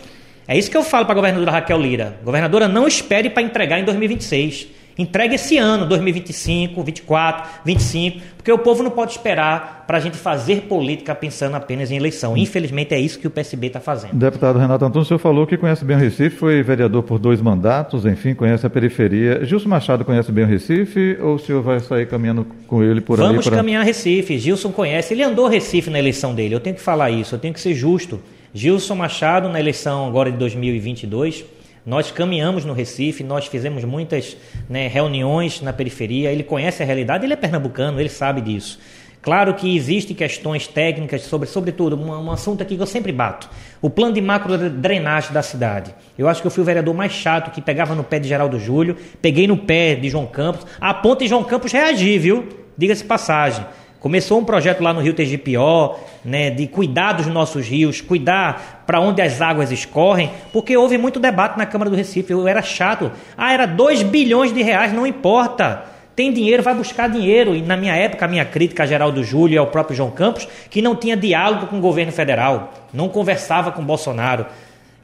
É 0.48 0.58
isso 0.58 0.68
que 0.68 0.76
eu 0.76 0.82
falo 0.82 1.06
para 1.06 1.12
a 1.12 1.14
governadora 1.14 1.52
Raquel 1.52 1.80
Lira. 1.80 2.18
Governadora, 2.24 2.66
não 2.66 2.88
espere 2.88 3.30
para 3.30 3.44
entregar 3.44 3.78
em 3.78 3.84
2026. 3.84 4.66
Entregue 4.96 5.34
esse 5.34 5.58
ano, 5.58 5.86
2025, 5.86 6.82
24, 6.82 7.50
25, 7.64 8.20
porque 8.36 8.52
o 8.52 8.58
povo 8.58 8.82
não 8.82 8.90
pode 8.90 9.12
esperar 9.12 9.84
para 9.86 9.98
a 9.98 10.00
gente 10.00 10.16
fazer 10.16 10.62
política 10.62 11.14
pensando 11.14 11.56
apenas 11.56 11.90
em 11.90 11.96
eleição. 11.96 12.36
Infelizmente 12.36 12.94
é 12.94 13.00
isso 13.00 13.18
que 13.18 13.26
o 13.26 13.30
PSB 13.30 13.66
está 13.66 13.80
fazendo. 13.80 14.14
Deputado 14.14 14.58
Renato 14.58 14.84
Antônio, 14.84 15.02
o 15.02 15.04
senhor 15.04 15.18
falou 15.18 15.46
que 15.46 15.56
conhece 15.56 15.84
bem 15.84 15.96
o 15.96 16.00
Recife, 16.00 16.36
foi 16.36 16.62
vereador 16.62 17.02
por 17.02 17.18
dois 17.18 17.40
mandatos, 17.40 18.06
enfim, 18.06 18.34
conhece 18.34 18.66
a 18.66 18.70
periferia. 18.70 19.44
Gilson 19.44 19.68
Machado 19.68 20.04
conhece 20.04 20.30
bem 20.30 20.44
o 20.44 20.46
Recife 20.46 21.18
ou 21.20 21.34
o 21.34 21.38
senhor 21.38 21.60
vai 21.60 21.80
sair 21.80 22.06
caminhando 22.06 22.46
com 22.68 22.82
ele 22.82 23.00
por 23.00 23.16
Vamos 23.16 23.28
ali? 23.30 23.36
Vamos 23.36 23.48
pra... 23.48 23.56
caminhar 23.56 23.84
Recife. 23.84 24.38
Gilson 24.38 24.70
conhece, 24.70 25.12
ele 25.12 25.22
andou 25.22 25.48
Recife 25.48 25.90
na 25.90 25.98
eleição 25.98 26.34
dele. 26.34 26.54
Eu 26.54 26.60
tenho 26.60 26.76
que 26.76 26.82
falar 26.82 27.10
isso, 27.10 27.34
eu 27.34 27.38
tenho 27.38 27.52
que 27.52 27.60
ser 27.60 27.74
justo. 27.74 28.20
Gilson 28.54 28.94
Machado, 28.94 29.48
na 29.48 29.58
eleição 29.58 30.06
agora 30.06 30.30
de 30.30 30.38
2022, 30.38 31.44
nós 31.86 32.10
caminhamos 32.10 32.64
no 32.64 32.72
Recife, 32.72 33.22
nós 33.22 33.46
fizemos 33.46 33.84
muitas 33.84 34.36
né, 34.68 34.88
reuniões 34.88 35.60
na 35.60 35.72
periferia. 35.72 36.32
Ele 36.32 36.42
conhece 36.42 36.82
a 36.82 36.86
realidade, 36.86 37.26
ele 37.26 37.34
é 37.34 37.36
pernambucano, 37.36 38.00
ele 38.00 38.08
sabe 38.08 38.40
disso. 38.40 38.78
Claro 39.20 39.54
que 39.54 39.74
existem 39.74 40.14
questões 40.14 40.66
técnicas 40.66 41.22
sobre, 41.22 41.48
sobretudo, 41.48 41.96
um, 41.96 42.10
um, 42.10 42.30
assunto 42.30 42.62
aqui 42.62 42.76
que 42.76 42.82
eu 42.82 42.86
sempre 42.86 43.10
bato. 43.10 43.48
O 43.80 43.88
plano 43.88 44.12
de 44.12 44.20
macro 44.20 44.70
drenagem 44.70 45.32
da 45.32 45.42
cidade. 45.42 45.94
Eu 46.18 46.28
acho 46.28 46.42
que 46.42 46.46
eu 46.46 46.50
fui 46.50 46.62
o 46.62 46.66
vereador 46.66 46.94
mais 46.94 47.12
chato 47.12 47.50
que 47.50 47.62
pegava 47.62 47.94
no 47.94 48.04
pé 48.04 48.18
de 48.18 48.28
Geraldo 48.28 48.58
Júlio, 48.58 48.96
peguei 49.22 49.46
no 49.46 49.56
pé 49.56 49.94
de 49.94 50.10
João 50.10 50.26
Campos, 50.26 50.66
a 50.78 50.92
ponto 50.92 51.20
de 51.20 51.28
João 51.28 51.42
Campos 51.42 51.72
reagir, 51.72 52.18
viu? 52.18 52.48
Diga-se 52.76 53.02
passagem. 53.02 53.64
Começou 53.98 54.38
um 54.38 54.44
projeto 54.44 54.82
lá 54.82 54.92
no 54.92 55.00
Rio 55.00 55.14
Tegipió, 55.14 55.96
né, 56.22 56.50
de 56.50 56.66
cuidar 56.66 57.14
dos 57.14 57.26
nossos 57.26 57.66
rios, 57.66 58.02
cuidar 58.02 58.73
para 58.86 59.00
onde 59.00 59.22
as 59.22 59.40
águas 59.40 59.70
escorrem, 59.70 60.30
porque 60.52 60.76
houve 60.76 60.98
muito 60.98 61.18
debate 61.18 61.58
na 61.58 61.66
Câmara 61.66 61.90
do 61.90 61.96
Recife. 61.96 62.32
Eu 62.32 62.46
era 62.46 62.62
chato. 62.62 63.10
Ah, 63.36 63.52
era 63.52 63.66
2 63.66 64.02
bilhões 64.02 64.52
de 64.52 64.62
reais, 64.62 64.92
não 64.92 65.06
importa. 65.06 65.84
Tem 66.14 66.32
dinheiro, 66.32 66.62
vai 66.62 66.74
buscar 66.74 67.08
dinheiro. 67.08 67.54
E 67.54 67.62
na 67.62 67.76
minha 67.76 67.94
época, 67.94 68.24
a 68.24 68.28
minha 68.28 68.44
crítica 68.44 68.84
a 68.84 68.86
Geraldo 68.86 69.24
Júlio 69.24 69.54
e 69.54 69.58
ao 69.58 69.66
próprio 69.66 69.96
João 69.96 70.10
Campos, 70.10 70.46
que 70.70 70.80
não 70.80 70.94
tinha 70.94 71.16
diálogo 71.16 71.66
com 71.66 71.78
o 71.78 71.80
governo 71.80 72.12
federal, 72.12 72.72
não 72.92 73.08
conversava 73.08 73.72
com 73.72 73.82
Bolsonaro. 73.82 74.46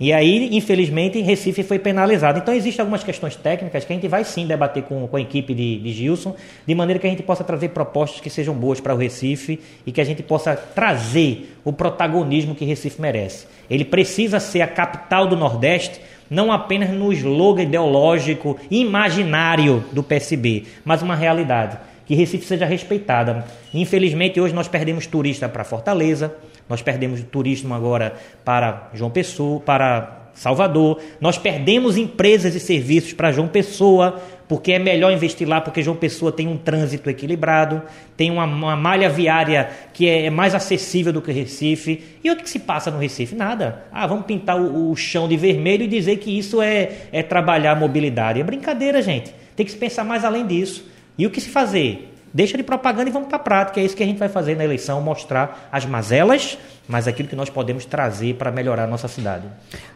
E 0.00 0.14
aí, 0.14 0.48
infelizmente, 0.56 1.20
Recife 1.20 1.62
foi 1.62 1.78
penalizado. 1.78 2.38
Então, 2.38 2.54
existem 2.54 2.82
algumas 2.82 3.04
questões 3.04 3.36
técnicas 3.36 3.84
que 3.84 3.92
a 3.92 3.94
gente 3.94 4.08
vai 4.08 4.24
sim 4.24 4.46
debater 4.46 4.82
com, 4.84 5.06
com 5.06 5.16
a 5.18 5.20
equipe 5.20 5.52
de, 5.52 5.78
de 5.78 5.92
Gilson, 5.92 6.34
de 6.66 6.74
maneira 6.74 6.98
que 6.98 7.06
a 7.06 7.10
gente 7.10 7.22
possa 7.22 7.44
trazer 7.44 7.68
propostas 7.68 8.18
que 8.18 8.30
sejam 8.30 8.54
boas 8.54 8.80
para 8.80 8.94
o 8.94 8.96
Recife 8.96 9.60
e 9.84 9.92
que 9.92 10.00
a 10.00 10.04
gente 10.04 10.22
possa 10.22 10.56
trazer 10.56 11.54
o 11.62 11.70
protagonismo 11.70 12.54
que 12.54 12.64
Recife 12.64 12.98
merece. 12.98 13.46
Ele 13.68 13.84
precisa 13.84 14.40
ser 14.40 14.62
a 14.62 14.66
capital 14.66 15.26
do 15.26 15.36
Nordeste, 15.36 16.00
não 16.30 16.50
apenas 16.50 16.88
no 16.88 17.12
slogan 17.12 17.64
ideológico 17.64 18.58
imaginário 18.70 19.84
do 19.92 20.02
PSB, 20.02 20.64
mas 20.82 21.02
uma 21.02 21.14
realidade. 21.14 21.76
Que 22.06 22.14
Recife 22.14 22.46
seja 22.46 22.64
respeitada. 22.64 23.44
Infelizmente, 23.74 24.40
hoje 24.40 24.54
nós 24.54 24.66
perdemos 24.66 25.06
turista 25.06 25.46
para 25.46 25.62
Fortaleza, 25.62 26.34
nós 26.70 26.80
perdemos 26.80 27.20
turismo 27.24 27.74
agora 27.74 28.14
para 28.44 28.90
João 28.94 29.10
Pessoa, 29.10 29.58
para 29.58 30.30
Salvador. 30.34 31.00
Nós 31.20 31.36
perdemos 31.36 31.96
empresas 31.96 32.54
e 32.54 32.60
serviços 32.60 33.12
para 33.12 33.32
João 33.32 33.48
Pessoa, 33.48 34.22
porque 34.48 34.70
é 34.70 34.78
melhor 34.78 35.12
investir 35.12 35.48
lá, 35.48 35.60
porque 35.60 35.82
João 35.82 35.96
Pessoa 35.96 36.30
tem 36.30 36.46
um 36.46 36.56
trânsito 36.56 37.10
equilibrado, 37.10 37.82
tem 38.16 38.30
uma, 38.30 38.44
uma 38.44 38.76
malha 38.76 39.10
viária 39.10 39.68
que 39.92 40.08
é, 40.08 40.26
é, 40.26 40.30
mais 40.30 40.54
acessível 40.54 41.12
do 41.12 41.20
que 41.20 41.32
Recife. 41.32 42.04
E 42.22 42.30
o 42.30 42.36
que 42.36 42.48
se 42.48 42.60
passa 42.60 42.88
no 42.88 42.98
Recife? 42.98 43.34
Nada. 43.34 43.84
Ah, 43.90 44.06
vamos 44.06 44.24
pintar 44.24 44.60
o, 44.60 44.92
o 44.92 44.96
chão 44.96 45.28
de 45.28 45.36
vermelho 45.36 45.82
e 45.82 45.88
dizer 45.88 46.18
que 46.18 46.38
isso 46.38 46.62
é, 46.62 46.92
é 47.10 47.20
trabalhar 47.20 47.74
mobilidade. 47.74 48.40
É 48.40 48.44
brincadeira, 48.44 49.02
gente. 49.02 49.34
Tem 49.56 49.66
que 49.66 49.72
se 49.72 49.78
pensar 49.78 50.04
mais 50.04 50.24
além 50.24 50.46
disso. 50.46 50.88
E 51.18 51.26
o 51.26 51.30
que 51.30 51.40
se 51.40 51.50
fazer? 51.50 52.09
Deixa 52.32 52.56
de 52.56 52.62
propaganda 52.62 53.08
e 53.08 53.12
vamos 53.12 53.28
para 53.28 53.36
a 53.36 53.40
prática. 53.40 53.80
É 53.80 53.84
isso 53.84 53.96
que 53.96 54.02
a 54.02 54.06
gente 54.06 54.18
vai 54.18 54.28
fazer 54.28 54.56
na 54.56 54.64
eleição, 54.64 55.00
mostrar 55.00 55.68
as 55.72 55.84
mazelas, 55.84 56.56
mas 56.88 57.08
aquilo 57.08 57.28
que 57.28 57.36
nós 57.36 57.50
podemos 57.50 57.84
trazer 57.84 58.34
para 58.34 58.52
melhorar 58.52 58.84
a 58.84 58.86
nossa 58.86 59.08
cidade. 59.08 59.46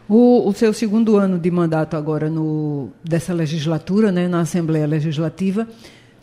O, 0.07 0.47
o, 0.47 0.53
seu 0.53 0.73
segundo 0.73 1.17
ano 1.17 1.39
de 1.39 1.49
mandato 1.49 1.95
agora 1.95 2.29
no, 2.29 2.89
dessa 3.03 3.33
legislatura, 3.33 4.11
né, 4.11 4.27
na 4.27 4.41
Assembleia 4.41 4.85
Legislativa, 4.85 5.67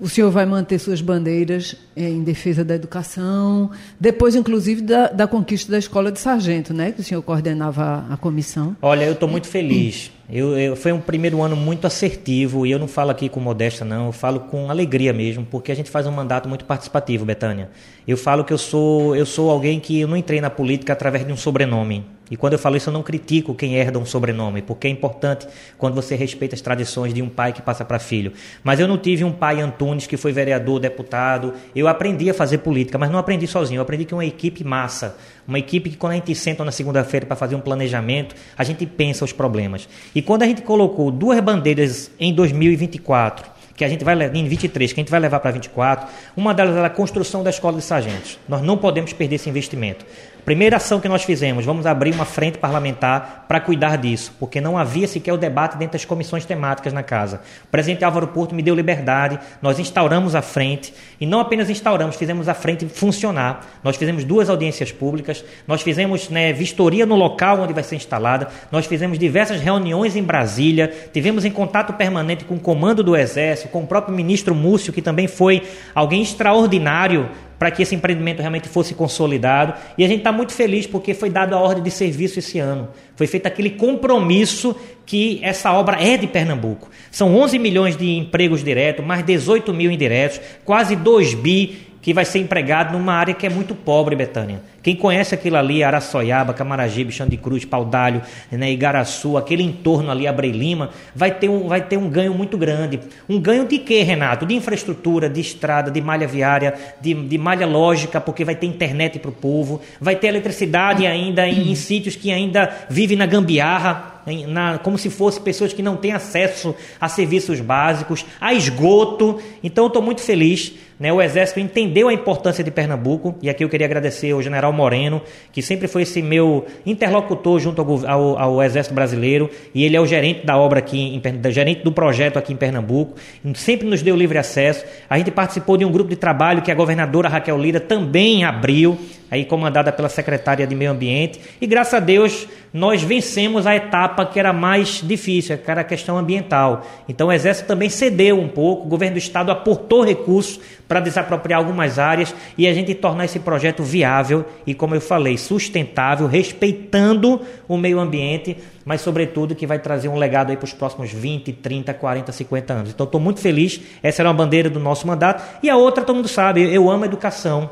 o 0.03 0.09
senhor 0.09 0.33
vai 0.33 0.45
manter 0.45 0.81
suas 0.81 1.01
bandeiras 1.01 1.77
é, 1.95 2.09
em 2.09 2.25
defesa 2.25 2.65
da 2.65 2.75
educação, 2.75 3.71
depois, 4.01 4.35
inclusive, 4.35 4.83
da, 4.83 5.07
da, 5.07 5.29
conquista 5.29 5.71
da 5.71 5.79
escola 5.79 6.11
de 6.11 6.19
sargento, 6.19 6.75
né? 6.75 6.91
Que 6.91 7.01
o 7.01 7.05
senhor 7.05 7.23
coordenava 7.23 7.85
a, 8.11 8.15
a 8.15 8.17
comissão. 8.17 8.77
Olha, 8.83 9.05
eu 9.05 9.13
estou 9.13 9.29
muito 9.29 9.47
feliz. 9.47 10.11
Eu, 10.29 10.59
eu, 10.59 10.75
foi 10.75 10.91
um 10.91 11.01
primeiro 11.01 11.41
ano 11.41 11.55
muito 11.55 11.87
assertivo, 11.87 12.67
e 12.67 12.73
eu 12.73 12.81
não 12.81 12.89
falo 12.89 13.13
aqui 13.13 13.29
com 13.29 13.39
modéstia, 13.39 13.87
não, 13.87 14.07
eu 14.07 14.13
falo 14.13 14.41
com 14.41 14.73
alegria 14.73 15.13
mesmo, 15.13 15.47
porque 15.49 15.71
a 15.71 15.77
gente 15.77 15.89
faz 15.89 16.05
um 16.05 16.11
mandato 16.11 16.49
muito 16.49 16.65
participativo, 16.65 17.25
Betânia. 17.25 17.71
Eu 18.07 18.17
falo 18.17 18.43
que 18.43 18.53
eu 18.53 18.59
sou, 18.59 19.15
eu 19.15 19.25
sou 19.25 19.51
alguém 19.51 19.79
que 19.79 20.01
eu 20.01 20.09
não 20.09 20.17
entrei 20.17 20.41
na 20.41 20.51
política 20.51 20.93
através 20.95 21.25
de 21.25 21.33
um 21.33 21.37
sobrenome. 21.37 22.05
E 22.33 22.37
quando 22.39 22.55
eu 22.55 22.59
falo 22.59 22.79
isso, 22.79 22.89
eu 22.89 22.95
não 22.95 23.03
critico 23.03 23.55
quem 23.55 23.75
herda 23.77 23.99
um 23.99 24.07
sobrenome, 24.07 24.63
porque 24.63 24.87
é 24.87 24.91
importante 24.91 25.47
quando 25.77 25.95
você 25.95 26.15
respeita 26.15 26.55
as 26.55 26.63
tradições 26.63 27.13
de 27.13 27.21
um 27.21 27.29
pai 27.29 27.53
que 27.53 27.61
passa 27.61 27.85
para 27.85 27.99
filho. 27.99 28.33
Mas 28.65 28.81
eu 28.81 28.89
não 28.89 28.97
tive 28.97 29.23
um 29.23 29.31
pai 29.31 29.61
Antunes 29.61 30.07
que 30.07 30.17
foi 30.17 30.33
vereador, 30.33 30.81
deputado. 30.81 31.53
Eu 31.77 31.89
aprendi 31.89 32.31
a 32.31 32.33
fazer 32.33 32.57
política, 32.57 32.97
mas 32.97 33.11
não 33.11 33.19
aprendi 33.19 33.47
sozinho. 33.47 33.81
Eu 33.81 33.83
aprendi 33.83 34.07
que 34.07 34.15
uma 34.15 34.25
equipe 34.25 34.65
massa, 34.65 35.15
uma 35.47 35.59
equipe 35.59 35.91
que 35.91 35.97
quando 35.99 36.13
a 36.13 36.15
gente 36.15 36.35
senta 36.35 36.65
na 36.65 36.73
segunda-feira 36.73 37.27
para 37.27 37.37
fazer 37.37 37.55
um 37.55 37.61
planejamento, 37.61 38.35
a 38.57 38.65
gente 38.65 38.87
pensa 38.87 39.27
os 39.27 39.33
problemas. 39.35 39.87
E 40.15 40.23
quando 40.23 40.43
a 40.43 40.47
gente 40.47 40.63
colocou 40.63 41.11
duas 41.11 41.39
bandeiras 41.39 42.11
em 42.19 42.33
2024, 42.33 43.53
que 43.77 43.85
a 43.85 43.89
gente 43.89 44.05
vai 44.05 44.15
em 44.33 44.47
23, 44.47 44.93
que 44.93 45.01
a 45.01 45.03
gente 45.03 45.11
vai 45.11 45.21
levar 45.21 45.41
para 45.41 45.51
24, 45.51 46.09
uma 46.37 46.55
delas 46.55 46.77
é 46.77 46.85
a 46.85 46.91
construção 46.91 47.43
da 47.43 47.51
escola 47.51 47.77
de 47.77 47.83
sargentos. 47.83 48.39
Nós 48.49 48.63
não 48.63 48.79
podemos 48.79 49.13
perder 49.13 49.37
esse 49.37 49.49
investimento. 49.49 50.05
Primeira 50.45 50.79
ação 50.79 50.99
que 50.99 51.09
nós 51.09 51.23
fizemos, 51.23 51.65
vamos 51.65 51.87
abrir 51.87 52.13
uma 52.13 52.25
frente 52.25 52.59
parlamentar 52.59 53.45
para 53.47 53.61
cuidar 53.61 53.97
disso, 53.97 54.35
porque 54.41 54.61
não 54.61 54.77
havia 54.77 55.07
sequer 55.07 55.33
o 55.33 55.37
debate 55.37 55.77
dentro 55.77 55.93
das 55.93 56.05
comissões 56.05 56.45
temáticas 56.45 56.93
na 56.93 57.03
casa. 57.05 57.41
O 57.65 57.69
presidente 57.69 58.05
Álvaro 58.05 58.27
Porto 58.27 58.53
me 58.53 58.61
deu 58.61 58.75
liberdade, 58.75 59.39
nós 59.63 59.79
instauramos 59.79 60.35
a 60.35 60.43
frente, 60.43 60.93
e 61.21 61.27
não 61.27 61.39
apenas 61.39 61.71
instauramos, 61.71 62.17
fizemos 62.17 62.49
a 62.49 62.55
frente 62.55 62.89
funcionar. 62.89 63.65
Nós 63.85 63.95
fizemos 63.97 64.25
duas 64.25 64.51
audiências 64.51 64.91
públicas, 64.91 65.45
nós 65.65 65.81
fizemos 65.81 66.29
né, 66.29 66.53
vistoria 66.53 67.07
no 67.07 67.15
local 67.15 67.61
onde 67.61 67.73
vai 67.73 67.85
ser 67.85 67.95
instalada, 67.95 68.49
nós 68.73 68.85
fizemos 68.87 69.21
diversas 69.21 69.61
reuniões 69.61 70.17
em 70.17 70.25
Brasília, 70.25 70.93
tivemos 71.13 71.45
em 71.45 71.53
contato 71.53 71.93
permanente 71.93 72.45
com 72.45 72.57
o 72.57 72.61
comando 72.61 73.05
do 73.05 73.17
Exército, 73.17 73.69
com 73.69 73.85
o 73.85 73.87
próprio 73.87 74.13
ministro 74.13 74.57
Múcio, 74.57 74.93
que 74.93 75.03
também 75.03 75.29
foi 75.29 75.63
alguém 75.95 76.21
extraordinário 76.21 77.31
para 77.63 77.71
que 77.71 77.81
esse 77.81 77.95
empreendimento 77.95 78.41
realmente 78.41 78.69
fosse 78.69 78.93
consolidado. 78.93 79.75
E 79.97 80.05
a 80.05 80.09
gente 80.09 80.19
está 80.19 80.33
muito 80.33 80.53
feliz 80.53 80.85
porque 80.85 81.15
foi 81.15 81.31
dada 81.31 81.55
a 81.55 81.61
ordem 81.61 81.81
de 81.81 81.93
serviço 81.93 82.41
esse 82.41 82.59
ano. 82.59 82.89
Foi 83.15 83.29
feito 83.29 83.47
aquele 83.47 83.71
compromisso 83.71 84.75
que 85.07 85.39
essa 85.45 85.73
obra 85.73 85.97
é 86.03 86.17
de 86.17 86.27
Pernambuco. 86.27 86.91
São 87.09 87.37
11 87.37 87.61
milhões 87.61 87.97
de 87.97 88.17
empregos 88.17 88.65
diretos, 88.65 89.07
mais 89.07 89.25
18 89.25 89.73
mil 89.73 89.93
indiretos, 89.93 90.41
quase 90.65 90.97
2 90.97 91.35
bi 91.35 91.92
que 92.03 92.13
vai 92.13 92.25
ser 92.25 92.41
empregado 92.41 92.93
numa 92.93 93.15
área 93.15 93.33
que 93.33 93.47
é 93.47 93.49
muito 93.49 93.77
pobre, 93.77 94.17
Betânia. 94.17 94.61
Quem 94.83 94.97
conhece 94.97 95.33
aquilo 95.33 95.57
ali, 95.57 95.85
Araçoiaba, 95.85 96.53
Camaragibe, 96.53 97.13
Xande 97.13 97.37
Cruz, 97.37 97.65
Paudalho, 97.65 98.21
né, 98.51 98.73
Igaraçu, 98.73 99.37
aquele 99.37 99.63
entorno 99.63 100.11
ali, 100.11 100.27
Abrei 100.27 100.51
Lima, 100.51 100.91
vai 101.15 101.31
ter, 101.31 101.49
um, 101.49 101.69
vai 101.69 101.81
ter 101.81 101.97
um 101.97 102.11
ganho 102.11 102.35
muito 102.35 102.59
grande. 102.59 102.99
Um 103.29 103.41
ganho 103.41 103.67
de 103.69 103.79
quê, 103.79 104.03
Renato? 104.03 104.45
De 104.45 104.55
infraestrutura, 104.55 105.31
de 105.31 105.41
estrada, 105.41 105.93
de 105.93 106.01
malha 106.01 106.27
viária, 106.27 106.75
de, 107.01 107.15
de 107.15 107.39
malha 107.39 107.67
lógica, 107.67 108.21
porque 108.21 108.45
vai 108.45 108.57
ter 108.57 108.67
internet 108.67 109.21
para 109.21 109.31
o 109.31 109.33
povo, 109.33 109.81
vai 110.01 110.17
ter 110.17 110.27
eletricidade 110.27 111.07
ainda 111.07 111.47
em, 111.47 111.71
em 111.71 111.75
sítios 111.77 112.17
que 112.17 112.33
ainda 112.33 112.69
vivem 112.91 113.17
na 113.17 113.27
gambiarra, 113.27 114.12
na, 114.49 114.79
como 114.79 114.99
se 114.99 115.11
fossem 115.11 115.43
pessoas 115.43 115.73
que 115.73 115.83
não 115.83 115.97
têm 115.97 116.13
acesso 116.13 116.75
a 117.01 117.09
serviços 117.09 117.61
básicos, 117.61 118.25
a 118.41 118.53
esgoto. 118.53 119.41
Então, 119.63 119.87
estou 119.87 120.03
muito 120.03 120.21
feliz. 120.21 120.75
Né? 121.03 121.13
O 121.13 121.21
Exército 121.21 121.59
entendeu 121.59 122.09
a 122.09 122.13
importância 122.13 122.63
de 122.63 122.71
Pernambuco, 122.71 123.35
e 123.43 123.51
aqui 123.51 123.65
eu 123.65 123.69
queria 123.69 123.87
agradecer 123.87 124.31
ao 124.31 124.41
General 124.41 124.73
Moreno, 124.73 125.21
que 125.51 125.61
sempre 125.61 125.89
foi 125.89 126.03
esse 126.03 126.23
meu 126.23 126.65
interlocutor 126.87 127.59
junto 127.59 127.83
ao, 127.83 128.09
ao, 128.09 128.39
ao 128.39 128.63
Exército 128.63 128.95
Brasileiro, 128.95 129.51
e 129.75 129.83
ele 129.83 129.97
é 129.97 130.01
o 130.01 130.07
gerente 130.07 130.47
da 130.47 130.57
obra 130.57 130.79
aqui, 130.79 131.01
em, 131.01 131.53
gerente 131.53 131.83
do 131.83 131.91
projeto 131.91 132.39
aqui 132.39 132.53
em 132.53 132.57
Pernambuco, 132.57 133.17
sempre 133.57 133.89
nos 133.89 134.01
deu 134.01 134.15
livre 134.15 134.39
acesso. 134.39 134.85
A 135.11 135.19
gente 135.19 135.33
participou 135.33 135.77
de 135.77 135.85
um 135.85 135.91
grupo 135.91 136.09
de 136.09 136.15
trabalho 136.15 136.63
que 136.63 136.71
a 136.71 136.75
governadora 136.75 137.29
Raquel 137.29 137.59
Lira 137.59 137.81
também 137.81 138.45
abriu, 138.45 138.97
aí 139.29 139.45
comandada 139.45 139.91
pela 139.91 140.09
secretária 140.09 140.67
de 140.69 140.75
Meio 140.77 140.93
Ambiente, 140.93 141.41
e 141.61 141.67
graças 141.67 141.95
a 141.95 142.01
Deus 142.01 142.47
nós 142.73 143.03
vencemos 143.03 143.67
a 143.67 143.75
etapa 143.75 144.12
que 144.33 144.39
era 144.39 144.53
mais 144.53 145.01
difícil, 145.03 145.59
que 145.59 145.71
era 145.71 145.81
a 145.81 145.85
questão 145.85 146.17
ambiental. 146.17 146.87
Então 147.09 147.29
o 147.29 147.33
Exército 147.33 147.67
também 147.67 147.89
cedeu 147.89 148.39
um 148.39 148.49
pouco, 148.49 148.87
o 148.87 148.89
governo 148.89 149.15
do 149.15 149.19
Estado 149.19 149.51
aportou 149.51 150.05
recursos 150.05 150.61
para 150.87 151.01
desapropriar 151.01 151.59
algumas 151.59 151.99
áreas 151.99 152.35
e 152.57 152.69
a 152.69 152.75
gente 152.75 152.95
tornar 152.95 153.25
esse 153.25 153.39
projeto 153.39 153.83
viável 153.83 154.45
e, 154.67 154.75
como 154.75 154.95
eu 154.95 155.01
falei, 155.01 155.39
sustentável, 155.39 156.27
respeitando 156.27 157.41
o 157.67 157.77
meio 157.77 157.99
ambiente, 157.99 158.57
mas 158.85 159.01
sobretudo 159.01 159.55
que 159.55 159.67
vai 159.67 159.79
trazer 159.79 160.09
um 160.09 160.17
legado 160.17 160.51
aí 160.51 160.57
para 160.57 160.67
os 160.67 160.73
próximos 160.73 161.11
20, 161.11 161.53
30, 161.53 161.95
40, 161.95 162.33
50 162.33 162.73
anos. 162.75 162.91
Então 162.91 163.05
estou 163.05 163.21
muito 163.21 163.41
feliz, 163.41 163.81
essa 164.03 164.23
era 164.23 164.29
uma 164.29 164.35
bandeira 164.35 164.69
do 164.69 164.79
nosso 164.79 165.07
mandato. 165.07 165.43
E 165.63 165.71
a 165.71 165.77
outra, 165.77 166.05
todo 166.05 166.17
mundo 166.17 166.29
sabe, 166.29 166.63
eu 166.63 166.91
amo 166.91 167.05
a 167.05 167.07
educação. 167.07 167.71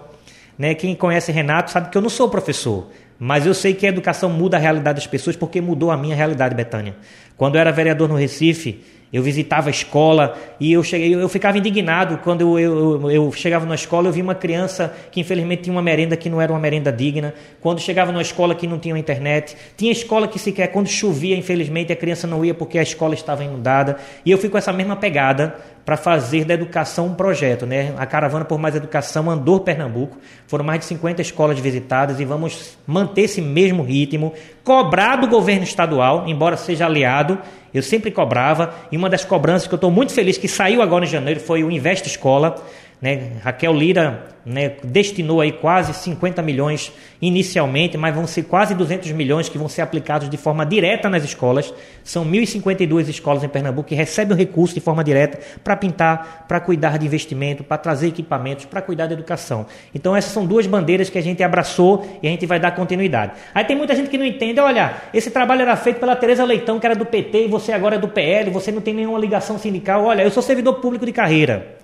Né? 0.60 0.74
Quem 0.74 0.94
conhece 0.94 1.32
Renato 1.32 1.70
sabe 1.70 1.88
que 1.88 1.96
eu 1.96 2.02
não 2.02 2.10
sou 2.10 2.28
professor, 2.28 2.86
mas 3.22 3.44
eu 3.44 3.52
sei 3.52 3.74
que 3.74 3.84
a 3.84 3.90
educação 3.90 4.30
muda 4.30 4.56
a 4.56 4.60
realidade 4.60 4.96
das 4.96 5.06
pessoas 5.06 5.36
porque 5.36 5.60
mudou 5.60 5.90
a 5.90 5.96
minha 5.96 6.16
realidade, 6.16 6.54
Betânia. 6.54 6.96
Quando 7.36 7.56
eu 7.56 7.60
era 7.60 7.70
vereador 7.70 8.08
no 8.08 8.14
Recife, 8.14 8.82
eu 9.12 9.22
visitava 9.22 9.68
a 9.68 9.70
escola 9.70 10.36
e 10.60 10.72
eu 10.72 10.82
cheguei, 10.84 11.14
eu 11.14 11.28
ficava 11.28 11.58
indignado 11.58 12.18
quando 12.18 12.58
eu, 12.58 12.58
eu, 12.58 13.10
eu, 13.10 13.32
chegava 13.32 13.66
na 13.66 13.74
escola 13.74 14.08
eu 14.08 14.12
vi 14.12 14.22
uma 14.22 14.36
criança 14.36 14.94
que 15.10 15.20
infelizmente 15.20 15.62
tinha 15.62 15.74
uma 15.74 15.82
merenda 15.82 16.16
que 16.16 16.30
não 16.30 16.40
era 16.40 16.52
uma 16.52 16.60
merenda 16.60 16.92
digna. 16.92 17.34
Quando 17.60 17.80
chegava 17.80 18.12
na 18.12 18.22
escola 18.22 18.54
que 18.54 18.66
não 18.68 18.78
tinha 18.78 18.96
internet, 18.96 19.56
tinha 19.76 19.90
escola 19.90 20.28
que 20.28 20.38
sequer 20.38 20.68
quando 20.68 20.88
chovia 20.88 21.36
infelizmente 21.36 21.92
a 21.92 21.96
criança 21.96 22.26
não 22.26 22.44
ia 22.44 22.54
porque 22.54 22.78
a 22.78 22.82
escola 22.82 23.14
estava 23.14 23.42
inundada. 23.42 23.96
E 24.24 24.30
eu 24.30 24.38
fui 24.38 24.48
com 24.48 24.58
essa 24.58 24.72
mesma 24.72 24.94
pegada 24.94 25.56
para 25.84 25.96
fazer 25.96 26.44
da 26.44 26.54
educação 26.54 27.06
um 27.06 27.14
projeto, 27.14 27.66
né? 27.66 27.94
A 27.96 28.06
caravana 28.06 28.44
por 28.44 28.58
mais 28.58 28.76
educação 28.76 29.28
andou 29.28 29.58
Pernambuco. 29.58 30.18
Foram 30.46 30.64
mais 30.64 30.80
de 30.80 30.86
50 30.86 31.20
escolas 31.22 31.58
visitadas 31.58 32.20
e 32.20 32.24
vamos 32.24 32.78
manter 32.86 33.22
esse 33.22 33.40
mesmo 33.40 33.82
ritmo, 33.82 34.32
cobrar 34.62 35.16
do 35.16 35.26
governo 35.26 35.64
estadual, 35.64 36.24
embora 36.28 36.56
seja 36.56 36.86
aliado 36.86 37.38
eu 37.72 37.82
sempre 37.82 38.10
cobrava, 38.10 38.74
e 38.90 38.96
uma 38.96 39.08
das 39.08 39.24
cobranças 39.24 39.68
que 39.68 39.74
eu 39.74 39.76
estou 39.76 39.90
muito 39.90 40.12
feliz 40.12 40.36
que 40.36 40.48
saiu 40.48 40.82
agora 40.82 41.04
em 41.04 41.08
janeiro 41.08 41.40
foi 41.40 41.62
o 41.62 41.70
Investe 41.70 42.08
Escola. 42.08 42.62
Né? 43.00 43.32
Raquel 43.42 43.72
Lira 43.72 44.26
né, 44.44 44.72
destinou 44.84 45.40
aí 45.40 45.52
quase 45.52 45.94
50 45.94 46.42
milhões 46.42 46.92
inicialmente, 47.20 47.96
mas 47.96 48.14
vão 48.14 48.26
ser 48.26 48.42
quase 48.42 48.74
200 48.74 49.10
milhões 49.12 49.48
que 49.48 49.56
vão 49.56 49.68
ser 49.68 49.80
aplicados 49.80 50.28
de 50.28 50.36
forma 50.36 50.66
direta 50.66 51.08
nas 51.08 51.24
escolas. 51.24 51.72
São 52.04 52.24
1.052 52.24 53.08
escolas 53.08 53.42
em 53.42 53.48
Pernambuco 53.48 53.88
que 53.88 53.94
recebem 53.94 54.34
o 54.34 54.38
recurso 54.38 54.74
de 54.74 54.80
forma 54.80 55.02
direta 55.02 55.38
para 55.64 55.76
pintar, 55.76 56.44
para 56.46 56.60
cuidar 56.60 56.98
de 56.98 57.06
investimento, 57.06 57.64
para 57.64 57.78
trazer 57.78 58.08
equipamentos, 58.08 58.66
para 58.66 58.82
cuidar 58.82 59.06
da 59.06 59.14
educação. 59.14 59.66
Então 59.94 60.14
essas 60.14 60.32
são 60.32 60.44
duas 60.44 60.66
bandeiras 60.66 61.08
que 61.08 61.18
a 61.18 61.22
gente 61.22 61.42
abraçou 61.42 62.06
e 62.22 62.28
a 62.28 62.30
gente 62.30 62.44
vai 62.44 62.60
dar 62.60 62.72
continuidade. 62.72 63.32
Aí 63.54 63.64
tem 63.64 63.76
muita 63.76 63.94
gente 63.94 64.10
que 64.10 64.18
não 64.18 64.26
entende, 64.26 64.60
olha, 64.60 64.94
esse 65.14 65.30
trabalho 65.30 65.62
era 65.62 65.76
feito 65.76 66.00
pela 66.00 66.14
Tereza 66.16 66.44
Leitão, 66.44 66.78
que 66.78 66.86
era 66.86 66.94
do 66.94 67.06
PT, 67.06 67.46
e 67.46 67.48
você 67.48 67.72
agora 67.72 67.96
é 67.96 67.98
do 67.98 68.08
PL, 68.08 68.50
você 68.50 68.70
não 68.70 68.82
tem 68.82 68.92
nenhuma 68.92 69.18
ligação 69.18 69.58
sindical. 69.58 70.04
Olha, 70.04 70.22
eu 70.22 70.30
sou 70.30 70.42
servidor 70.42 70.74
público 70.74 71.06
de 71.06 71.12
carreira. 71.12 71.79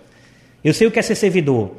Eu 0.67 0.75
sei 0.75 0.89
o 0.89 0.91
que 0.91 0.99
é 0.99 1.03
ser 1.03 1.15
servidor. 1.15 1.77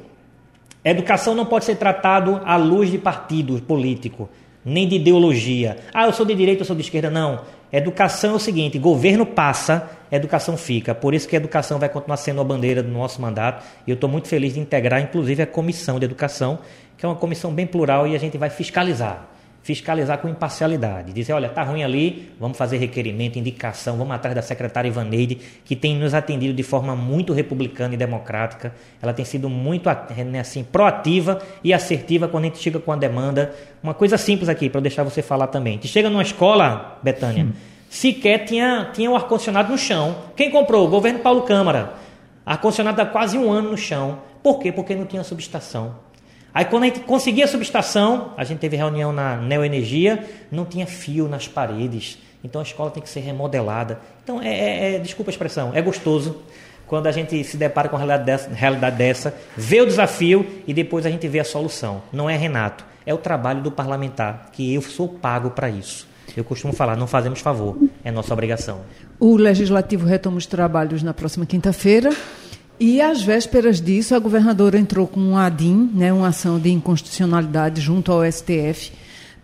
Educação 0.81 1.35
não 1.35 1.45
pode 1.45 1.65
ser 1.65 1.75
tratado 1.75 2.39
à 2.45 2.55
luz 2.55 2.89
de 2.89 2.97
partido 2.97 3.61
político, 3.61 4.29
nem 4.63 4.87
de 4.87 4.95
ideologia. 4.95 5.75
Ah, 5.93 6.05
eu 6.05 6.13
sou 6.13 6.25
de 6.25 6.33
direita, 6.33 6.61
eu 6.61 6.65
sou 6.65 6.73
de 6.73 6.83
esquerda. 6.83 7.09
Não. 7.09 7.41
Educação 7.69 8.31
é 8.31 8.35
o 8.35 8.39
seguinte: 8.39 8.79
governo 8.79 9.25
passa, 9.25 9.89
educação 10.09 10.55
fica. 10.55 10.95
Por 10.95 11.13
isso 11.13 11.27
que 11.27 11.35
a 11.35 11.37
educação 11.37 11.77
vai 11.77 11.89
continuar 11.89 12.15
sendo 12.15 12.39
a 12.39 12.45
bandeira 12.45 12.81
do 12.81 12.89
nosso 12.89 13.21
mandato. 13.21 13.61
E 13.85 13.91
eu 13.91 13.95
estou 13.95 14.09
muito 14.09 14.29
feliz 14.29 14.53
de 14.53 14.61
integrar, 14.61 15.01
inclusive, 15.01 15.43
a 15.43 15.47
comissão 15.47 15.99
de 15.99 16.05
educação, 16.05 16.59
que 16.97 17.05
é 17.05 17.09
uma 17.09 17.15
comissão 17.17 17.51
bem 17.51 17.67
plural 17.67 18.07
e 18.07 18.15
a 18.15 18.17
gente 18.17 18.37
vai 18.37 18.49
fiscalizar 18.49 19.36
fiscalizar 19.67 20.19
com 20.19 20.29
imparcialidade, 20.29 21.11
dizer, 21.11 21.33
olha, 21.33 21.49
tá 21.49 21.61
ruim 21.61 21.83
ali, 21.83 22.31
vamos 22.39 22.57
fazer 22.57 22.77
requerimento, 22.77 23.37
indicação, 23.37 23.97
vamos 23.97 24.15
atrás 24.15 24.33
da 24.33 24.41
secretária 24.41 24.87
Ivaneide, 24.87 25.37
que 25.65 25.75
tem 25.75 25.97
nos 25.97 26.13
atendido 26.13 26.53
de 26.53 26.63
forma 26.63 26.95
muito 26.95 27.33
republicana 27.33 27.93
e 27.93 27.97
democrática. 27.97 28.73
Ela 29.01 29.11
tem 29.11 29.25
sido 29.25 29.49
muito 29.49 29.89
né, 30.25 30.39
assim 30.39 30.63
proativa 30.63 31.41
e 31.61 31.73
assertiva 31.73 32.29
quando 32.29 32.45
a 32.45 32.47
gente 32.47 32.59
chega 32.59 32.79
com 32.79 32.93
a 32.93 32.95
demanda. 32.95 33.53
Uma 33.83 33.93
coisa 33.93 34.17
simples 34.17 34.47
aqui 34.47 34.69
para 34.69 34.79
deixar 34.79 35.03
você 35.03 35.21
falar 35.21 35.47
também. 35.47 35.73
A 35.73 35.75
gente 35.75 35.89
chega 35.89 36.09
numa 36.09 36.23
escola, 36.23 36.97
Betânia, 37.03 37.43
hum. 37.43 37.51
sequer 37.89 38.45
tinha 38.45 38.89
tinha 38.93 39.09
o 39.09 39.13
um 39.13 39.15
ar 39.17 39.23
condicionado 39.27 39.69
no 39.69 39.77
chão. 39.77 40.15
Quem 40.37 40.49
comprou? 40.49 40.87
O 40.87 40.89
governo 40.89 41.19
Paulo 41.19 41.41
Câmara. 41.41 41.91
Ar 42.45 42.61
condicionado 42.61 43.01
há 43.01 43.05
quase 43.05 43.37
um 43.37 43.51
ano 43.51 43.71
no 43.71 43.77
chão. 43.77 44.19
Por 44.41 44.59
quê? 44.59 44.71
Porque 44.71 44.95
não 44.95 45.05
tinha 45.05 45.25
subestação. 45.25 46.06
Aí 46.57 46.65
quando 46.65 46.85
a 46.85 46.85
gente 46.87 47.01
conseguia 47.01 47.45
a 47.45 47.47
subestação, 47.47 48.33
a 48.35 48.43
gente 48.43 48.57
teve 48.57 48.75
reunião 48.75 49.13
na 49.13 49.37
Neoenergia, 49.37 50.27
não 50.51 50.65
tinha 50.65 50.87
fio 50.87 51.27
nas 51.27 51.47
paredes. 51.47 52.17
Então 52.43 52.59
a 52.59 52.63
escola 52.63 52.89
tem 52.89 53.03
que 53.03 53.07
ser 53.07 53.19
remodelada. 53.19 53.99
Então, 54.23 54.41
é, 54.41 54.47
é, 54.47 54.95
é 54.95 54.97
desculpa 54.97 55.29
a 55.29 55.33
expressão, 55.33 55.69
é 55.75 55.83
gostoso 55.83 56.41
quando 56.87 57.05
a 57.05 57.11
gente 57.11 57.43
se 57.43 57.57
depara 57.57 57.87
com 57.87 57.95
a 57.95 57.99
realidade 57.99 58.25
dessa, 58.25 58.49
realidade 58.49 58.95
dessa, 58.95 59.35
vê 59.55 59.81
o 59.81 59.85
desafio 59.85 60.47
e 60.65 60.73
depois 60.73 61.05
a 61.05 61.11
gente 61.11 61.27
vê 61.27 61.39
a 61.39 61.43
solução. 61.43 62.01
Não 62.11 62.27
é 62.27 62.35
Renato, 62.35 62.83
é 63.05 63.13
o 63.13 63.19
trabalho 63.19 63.61
do 63.61 63.71
parlamentar, 63.71 64.49
que 64.51 64.73
eu 64.73 64.81
sou 64.81 65.07
pago 65.07 65.51
para 65.51 65.69
isso. 65.69 66.07
Eu 66.35 66.43
costumo 66.43 66.73
falar, 66.73 66.97
não 66.97 67.05
fazemos 67.05 67.39
favor, 67.39 67.77
é 68.03 68.09
nossa 68.09 68.33
obrigação. 68.33 68.81
O 69.19 69.35
Legislativo 69.35 70.07
retoma 70.07 70.37
os 70.37 70.47
trabalhos 70.47 71.03
na 71.03 71.13
próxima 71.13 71.45
quinta-feira. 71.45 72.09
E 72.79 73.01
às 73.01 73.23
vésperas 73.23 73.81
disso, 73.81 74.13
a 74.13 74.19
governadora 74.19 74.77
entrou 74.77 75.07
com 75.07 75.19
um 75.19 75.37
ADIM, 75.37 75.89
né, 75.95 76.13
uma 76.13 76.27
ação 76.27 76.59
de 76.59 76.69
inconstitucionalidade 76.69 77.81
junto 77.81 78.11
ao 78.11 78.23
STF, 78.31 78.91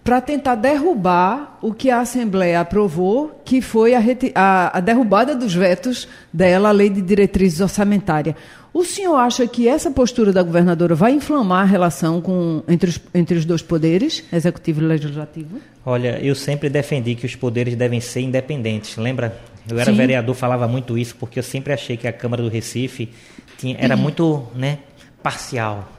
para 0.03 0.21
tentar 0.21 0.55
derrubar 0.55 1.57
o 1.61 1.73
que 1.73 1.89
a 1.89 2.01
Assembleia 2.01 2.59
aprovou, 2.59 3.41
que 3.43 3.61
foi 3.61 3.95
a, 3.95 4.01
a, 4.35 4.77
a, 4.77 4.79
derrubada 4.81 5.33
dos 5.33 5.55
vetos 5.55 6.07
dela, 6.31 6.69
a 6.69 6.71
Lei 6.71 6.89
de 6.89 7.01
Diretrizes 7.01 7.61
Orçamentária. 7.61 8.35
O 8.73 8.83
senhor 8.83 9.15
acha 9.15 9.47
que 9.47 9.67
essa 9.67 9.89
postura 9.89 10.33
da 10.33 10.43
governadora 10.43 10.93
vai 10.93 11.13
inflamar 11.13 11.61
a 11.61 11.65
relação 11.65 12.19
com, 12.19 12.61
entre, 12.67 12.89
os, 12.89 12.99
entre 13.13 13.37
os 13.37 13.45
dois 13.45 13.61
poderes, 13.61 14.23
executivo 14.31 14.81
e 14.81 14.85
legislativo? 14.85 15.57
Olha, 15.85 16.19
eu 16.21 16.35
sempre 16.35 16.69
defendi 16.69 17.15
que 17.15 17.25
os 17.25 17.35
poderes 17.35 17.75
devem 17.75 18.01
ser 18.01 18.21
independentes. 18.21 18.97
Lembra 18.97 19.39
eu 19.69 19.79
era 19.79 19.91
Sim. 19.91 19.97
vereador, 19.97 20.35
falava 20.35 20.67
muito 20.67 20.97
isso, 20.97 21.15
porque 21.15 21.39
eu 21.39 21.43
sempre 21.43 21.73
achei 21.73 21.95
que 21.95 22.07
a 22.07 22.13
Câmara 22.13 22.43
do 22.43 22.49
Recife 22.49 23.09
tinha, 23.57 23.77
era 23.79 23.95
uhum. 23.95 24.01
muito 24.01 24.47
né, 24.55 24.79
parcial, 25.21 25.89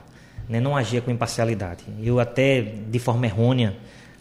né, 0.48 0.61
não 0.61 0.77
agia 0.77 1.00
com 1.00 1.11
imparcialidade. 1.11 1.83
Eu 2.03 2.20
até, 2.20 2.61
de 2.61 2.98
forma 2.98 3.27
errônea, 3.27 3.74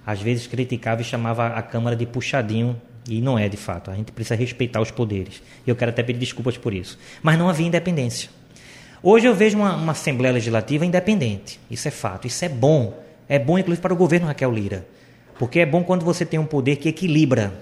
às 0.06 0.22
vezes 0.22 0.48
criticava 0.48 1.02
e 1.02 1.06
chamava 1.06 1.48
a 1.48 1.62
Câmara 1.62 1.96
de 1.96 2.06
puxadinho, 2.06 2.80
e 3.08 3.22
não 3.22 3.38
é 3.38 3.50
de 3.50 3.58
fato. 3.58 3.92
A 3.92 3.96
gente 3.96 4.12
precisa 4.12 4.36
respeitar 4.36 4.80
os 4.80 4.92
poderes. 4.92 5.42
E 5.66 5.70
eu 5.70 5.76
quero 5.76 5.92
até 5.92 6.02
pedir 6.02 6.20
desculpas 6.20 6.58
por 6.58 6.74
isso. 6.74 6.98
Mas 7.22 7.38
não 7.38 7.50
havia 7.50 7.68
independência. 7.68 8.30
Hoje 9.02 9.28
eu 9.28 9.36
vejo 9.36 9.58
uma, 9.58 9.76
uma 9.76 9.92
Assembleia 9.92 10.34
Legislativa 10.34 10.86
independente. 10.86 11.60
Isso 11.70 11.88
é 11.88 11.92
fato. 11.92 12.28
Isso 12.28 12.46
é 12.46 12.50
bom. 12.50 12.98
É 13.28 13.38
bom, 13.38 13.58
inclusive, 13.58 13.82
para 13.82 13.94
o 13.94 13.98
governo 13.98 14.28
Raquel 14.28 14.52
Lira. 14.52 14.88
Porque 15.38 15.60
é 15.60 15.66
bom 15.66 15.84
quando 15.84 16.06
você 16.06 16.26
tem 16.26 16.40
um 16.40 16.46
poder 16.46 16.78
que 16.78 16.88
equilibra 16.88 17.54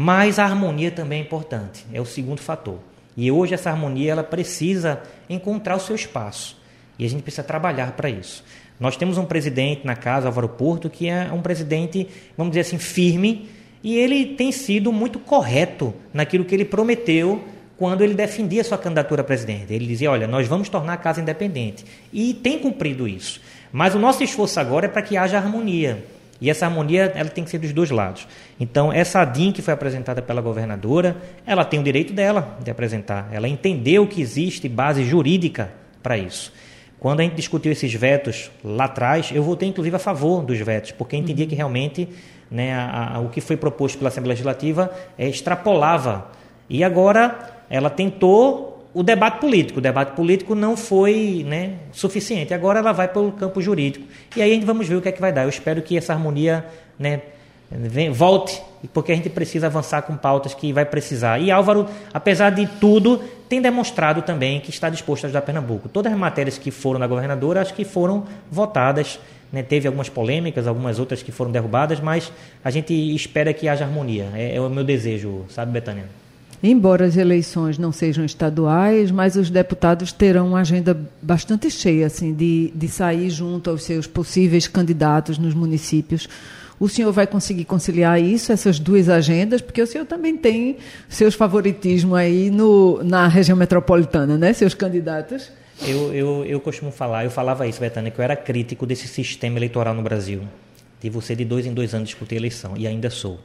mas 0.00 0.38
a 0.38 0.44
harmonia 0.44 0.92
também 0.92 1.18
é 1.18 1.22
importante, 1.24 1.84
é 1.92 2.00
o 2.00 2.06
segundo 2.06 2.40
fator. 2.40 2.78
E 3.16 3.32
hoje 3.32 3.54
essa 3.54 3.68
harmonia 3.68 4.12
ela 4.12 4.22
precisa 4.22 5.02
encontrar 5.28 5.74
o 5.74 5.80
seu 5.80 5.96
espaço. 5.96 6.56
E 6.96 7.04
a 7.04 7.08
gente 7.08 7.22
precisa 7.22 7.42
trabalhar 7.42 7.90
para 7.96 8.08
isso. 8.08 8.44
Nós 8.78 8.96
temos 8.96 9.18
um 9.18 9.24
presidente 9.24 9.84
na 9.84 9.96
casa, 9.96 10.28
Álvaro 10.28 10.50
Porto, 10.50 10.88
que 10.88 11.08
é 11.08 11.32
um 11.32 11.42
presidente, 11.42 12.06
vamos 12.36 12.52
dizer 12.52 12.60
assim, 12.60 12.78
firme, 12.78 13.48
e 13.82 13.98
ele 13.98 14.36
tem 14.36 14.52
sido 14.52 14.92
muito 14.92 15.18
correto 15.18 15.92
naquilo 16.14 16.44
que 16.44 16.54
ele 16.54 16.64
prometeu 16.64 17.42
quando 17.76 18.04
ele 18.04 18.14
defendia 18.14 18.62
sua 18.62 18.78
candidatura 18.78 19.22
a 19.22 19.24
presidente. 19.24 19.74
Ele 19.74 19.88
dizia: 19.88 20.12
olha, 20.12 20.28
nós 20.28 20.46
vamos 20.46 20.68
tornar 20.68 20.92
a 20.92 20.96
casa 20.96 21.20
independente. 21.20 21.84
E 22.12 22.34
tem 22.34 22.60
cumprido 22.60 23.08
isso. 23.08 23.40
Mas 23.72 23.96
o 23.96 23.98
nosso 23.98 24.22
esforço 24.22 24.60
agora 24.60 24.86
é 24.86 24.88
para 24.88 25.02
que 25.02 25.16
haja 25.16 25.38
harmonia. 25.38 26.04
E 26.40 26.48
essa 26.48 26.66
harmonia 26.66 27.12
ela 27.14 27.28
tem 27.28 27.42
que 27.42 27.50
ser 27.50 27.58
dos 27.58 27.72
dois 27.72 27.90
lados. 27.90 28.28
Então, 28.60 28.92
essa 28.92 29.20
ADIM 29.20 29.50
que 29.50 29.60
foi 29.60 29.74
apresentada 29.74 30.22
pela 30.22 30.40
governadora, 30.40 31.16
ela 31.44 31.64
tem 31.64 31.80
o 31.80 31.82
direito 31.82 32.12
dela 32.12 32.56
de 32.62 32.70
apresentar. 32.70 33.28
Ela 33.32 33.48
entendeu 33.48 34.06
que 34.06 34.20
existe 34.20 34.68
base 34.68 35.04
jurídica 35.04 35.70
para 36.02 36.16
isso. 36.16 36.52
Quando 37.00 37.20
a 37.20 37.22
gente 37.22 37.34
discutiu 37.34 37.70
esses 37.70 37.92
vetos 37.94 38.50
lá 38.64 38.84
atrás, 38.84 39.30
eu 39.32 39.42
votei 39.42 39.68
inclusive 39.68 39.94
a 39.94 40.00
favor 40.00 40.42
dos 40.42 40.58
vetos, 40.58 40.92
porque 40.92 41.16
entendia 41.16 41.46
que 41.46 41.54
realmente 41.54 42.08
né, 42.50 42.74
a, 42.74 43.16
a, 43.16 43.20
o 43.20 43.28
que 43.28 43.40
foi 43.40 43.56
proposto 43.56 43.98
pela 43.98 44.08
Assembleia 44.08 44.32
Legislativa 44.32 44.92
é, 45.16 45.28
extrapolava. 45.28 46.30
E 46.68 46.82
agora 46.82 47.64
ela 47.70 47.88
tentou 47.88 48.67
o 48.94 49.02
debate 49.02 49.40
político. 49.40 49.78
O 49.78 49.82
debate 49.82 50.12
político 50.12 50.54
não 50.54 50.76
foi 50.76 51.44
né, 51.46 51.74
suficiente. 51.92 52.54
Agora 52.54 52.78
ela 52.78 52.92
vai 52.92 53.08
pelo 53.08 53.32
campo 53.32 53.60
jurídico. 53.60 54.06
E 54.36 54.42
aí 54.42 54.60
vamos 54.60 54.88
ver 54.88 54.96
o 54.96 55.02
que 55.02 55.08
é 55.08 55.12
que 55.12 55.20
vai 55.20 55.32
dar. 55.32 55.42
Eu 55.42 55.48
espero 55.48 55.82
que 55.82 55.96
essa 55.96 56.12
harmonia 56.12 56.64
né, 56.98 57.20
volte, 58.12 58.60
porque 58.94 59.12
a 59.12 59.14
gente 59.14 59.28
precisa 59.28 59.66
avançar 59.66 60.02
com 60.02 60.16
pautas 60.16 60.54
que 60.54 60.72
vai 60.72 60.84
precisar. 60.84 61.38
E 61.38 61.50
Álvaro, 61.50 61.86
apesar 62.12 62.50
de 62.50 62.66
tudo, 62.80 63.20
tem 63.48 63.60
demonstrado 63.60 64.22
também 64.22 64.60
que 64.60 64.70
está 64.70 64.88
disposto 64.88 65.24
a 65.24 65.26
ajudar 65.26 65.42
Pernambuco. 65.42 65.88
Todas 65.88 66.12
as 66.12 66.18
matérias 66.18 66.56
que 66.56 66.70
foram 66.70 66.98
na 66.98 67.06
governadora, 67.06 67.60
acho 67.60 67.74
que 67.74 67.84
foram 67.84 68.24
votadas. 68.50 69.18
Né, 69.50 69.62
teve 69.62 69.86
algumas 69.86 70.10
polêmicas, 70.10 70.66
algumas 70.66 70.98
outras 70.98 71.22
que 71.22 71.32
foram 71.32 71.50
derrubadas, 71.50 72.00
mas 72.00 72.30
a 72.62 72.70
gente 72.70 72.92
espera 73.14 73.52
que 73.54 73.66
haja 73.66 73.84
harmonia. 73.84 74.28
É, 74.34 74.56
é 74.56 74.60
o 74.60 74.68
meu 74.68 74.84
desejo, 74.84 75.46
sabe, 75.48 75.72
Betânia? 75.72 76.04
Embora 76.62 77.04
as 77.04 77.16
eleições 77.16 77.78
não 77.78 77.92
sejam 77.92 78.24
estaduais, 78.24 79.10
mas 79.10 79.36
os 79.36 79.48
deputados 79.48 80.12
terão 80.12 80.48
uma 80.48 80.60
agenda 80.60 80.98
bastante 81.22 81.70
cheia 81.70 82.06
assim, 82.06 82.34
de, 82.34 82.72
de 82.74 82.88
sair 82.88 83.30
junto 83.30 83.70
aos 83.70 83.84
seus 83.84 84.06
possíveis 84.06 84.66
candidatos 84.66 85.38
nos 85.38 85.54
municípios. 85.54 86.28
O 86.80 86.88
senhor 86.88 87.12
vai 87.12 87.26
conseguir 87.26 87.64
conciliar 87.64 88.20
isso, 88.20 88.52
essas 88.52 88.78
duas 88.78 89.08
agendas, 89.08 89.60
porque 89.60 89.82
o 89.82 89.86
senhor 89.86 90.04
também 90.04 90.36
tem 90.36 90.76
seus 91.08 91.34
favoritismos 91.34 92.16
aí 92.16 92.50
no, 92.50 93.02
na 93.02 93.26
região 93.26 93.56
metropolitana, 93.56 94.36
né? 94.36 94.52
Seus 94.52 94.74
candidatos. 94.74 95.50
Eu, 95.86 96.12
eu, 96.12 96.44
eu 96.44 96.60
costumo 96.60 96.90
falar, 96.90 97.24
eu 97.24 97.30
falava 97.30 97.66
isso, 97.66 97.80
Betânia, 97.80 98.10
que 98.10 98.18
eu 98.18 98.22
era 98.22 98.36
crítico 98.36 98.84
desse 98.84 99.06
sistema 99.06 99.58
eleitoral 99.58 99.94
no 99.94 100.02
Brasil. 100.02 100.42
De 101.00 101.08
você 101.08 101.36
de 101.36 101.44
dois 101.44 101.66
em 101.66 101.72
dois 101.72 101.94
anos 101.94 102.08
discutir 102.08 102.36
eleição, 102.36 102.76
e 102.76 102.86
ainda 102.86 103.10
sou. 103.10 103.38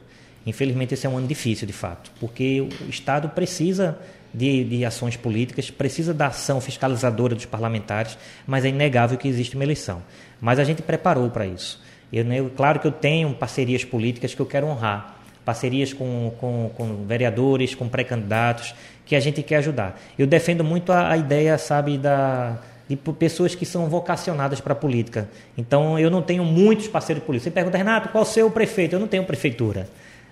Infelizmente, 0.46 0.94
esse 0.94 1.06
é 1.06 1.10
um 1.10 1.16
ano 1.16 1.26
difícil, 1.26 1.66
de 1.66 1.72
fato, 1.72 2.10
porque 2.20 2.60
o 2.60 2.88
Estado 2.88 3.28
precisa 3.30 3.98
de, 4.32 4.64
de, 4.64 4.84
ações 4.84 5.16
políticas, 5.16 5.70
precisa 5.70 6.12
da 6.12 6.26
ação 6.26 6.60
fiscalizadora 6.60 7.34
dos 7.34 7.46
parlamentares, 7.46 8.18
mas 8.46 8.64
é 8.64 8.68
inegável 8.68 9.16
que 9.16 9.28
existe 9.28 9.54
uma 9.54 9.64
eleição. 9.64 10.02
Mas 10.40 10.58
a 10.58 10.64
gente 10.64 10.82
preparou 10.82 11.30
para 11.30 11.46
isso. 11.46 11.80
Eu, 12.12 12.30
eu, 12.32 12.50
claro 12.50 12.80
que 12.80 12.86
eu 12.86 12.92
tenho 12.92 13.32
parcerias 13.34 13.84
políticas 13.84 14.34
que 14.34 14.40
eu 14.40 14.46
quero 14.46 14.66
honrar, 14.66 15.18
parcerias 15.44 15.92
com, 15.92 16.32
com, 16.38 16.70
com 16.76 17.06
vereadores, 17.06 17.74
com 17.74 17.88
pré-candidatos, 17.88 18.74
que 19.06 19.14
a 19.14 19.20
gente 19.20 19.42
quer 19.42 19.56
ajudar. 19.56 20.00
Eu 20.18 20.26
defendo 20.26 20.64
muito 20.64 20.92
a, 20.92 21.10
a 21.10 21.16
ideia, 21.16 21.56
sabe, 21.56 21.96
da, 21.96 22.58
de 22.88 22.96
pessoas 22.96 23.54
que 23.54 23.64
são 23.64 23.88
vocacionadas 23.88 24.60
para 24.60 24.72
a 24.72 24.76
política. 24.76 25.28
Então, 25.56 25.98
eu 25.98 26.10
não 26.10 26.22
tenho 26.22 26.44
muitos 26.44 26.88
parceiros 26.88 27.22
políticos. 27.24 27.44
Você 27.44 27.54
pergunta, 27.54 27.78
Renato, 27.78 28.08
qual 28.08 28.22
o 28.22 28.26
seu 28.26 28.50
prefeito? 28.50 28.94
Eu 28.94 29.00
não 29.00 29.08
tenho 29.08 29.24
prefeitura. 29.24 29.88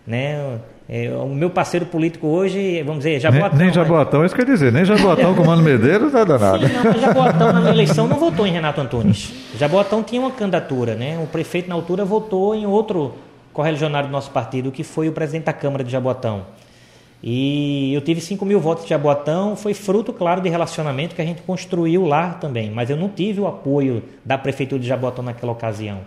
Né? 0.06 0.58
É, 0.88 1.10
o 1.10 1.28
meu 1.28 1.48
parceiro 1.48 1.86
político 1.86 2.26
hoje, 2.26 2.82
vamos 2.82 3.04
dizer, 3.04 3.20
Jaboatão. 3.20 3.56
Nem, 3.56 3.66
nem 3.66 3.74
Jaboatão, 3.74 4.20
né? 4.20 4.26
isso 4.26 4.34
quer 4.34 4.44
dizer, 4.44 4.72
nem 4.72 4.84
Jaboatão 4.84 5.34
com 5.34 5.42
o 5.42 5.46
Mano 5.46 5.62
Medeiros, 5.62 6.12
nada 6.12 6.38
nada. 6.38 6.68
Sim, 6.68 6.74
não, 6.74 7.00
Jaboatão 7.00 7.52
na 7.52 7.70
eleição 7.70 8.06
não 8.08 8.18
votou 8.18 8.46
em 8.46 8.52
Renato 8.52 8.80
Antunes. 8.80 9.32
Jaboatão 9.58 10.02
tinha 10.02 10.20
uma 10.20 10.32
candidatura, 10.32 10.94
né? 10.94 11.18
O 11.22 11.26
prefeito 11.26 11.68
na 11.68 11.74
altura 11.74 12.04
votou 12.04 12.54
em 12.54 12.66
outro 12.66 13.14
correligionário 13.52 14.08
do 14.08 14.12
nosso 14.12 14.30
partido, 14.30 14.72
que 14.72 14.82
foi 14.82 15.08
o 15.08 15.12
presidente 15.12 15.44
da 15.44 15.52
Câmara 15.52 15.84
de 15.84 15.90
Jaboatão. 15.90 16.42
E 17.22 17.94
eu 17.94 18.00
tive 18.00 18.20
5 18.20 18.44
mil 18.44 18.58
votos 18.58 18.82
de 18.82 18.90
Jaboatão, 18.90 19.54
foi 19.54 19.74
fruto, 19.74 20.12
claro, 20.12 20.40
de 20.40 20.48
relacionamento 20.48 21.14
que 21.14 21.22
a 21.22 21.24
gente 21.24 21.40
construiu 21.42 22.04
lá 22.04 22.34
também, 22.34 22.70
mas 22.70 22.90
eu 22.90 22.96
não 22.96 23.08
tive 23.08 23.40
o 23.40 23.46
apoio 23.46 24.02
da 24.24 24.36
Prefeitura 24.36 24.80
de 24.80 24.88
Jaboatão 24.88 25.24
naquela 25.24 25.52
ocasião. 25.52 26.00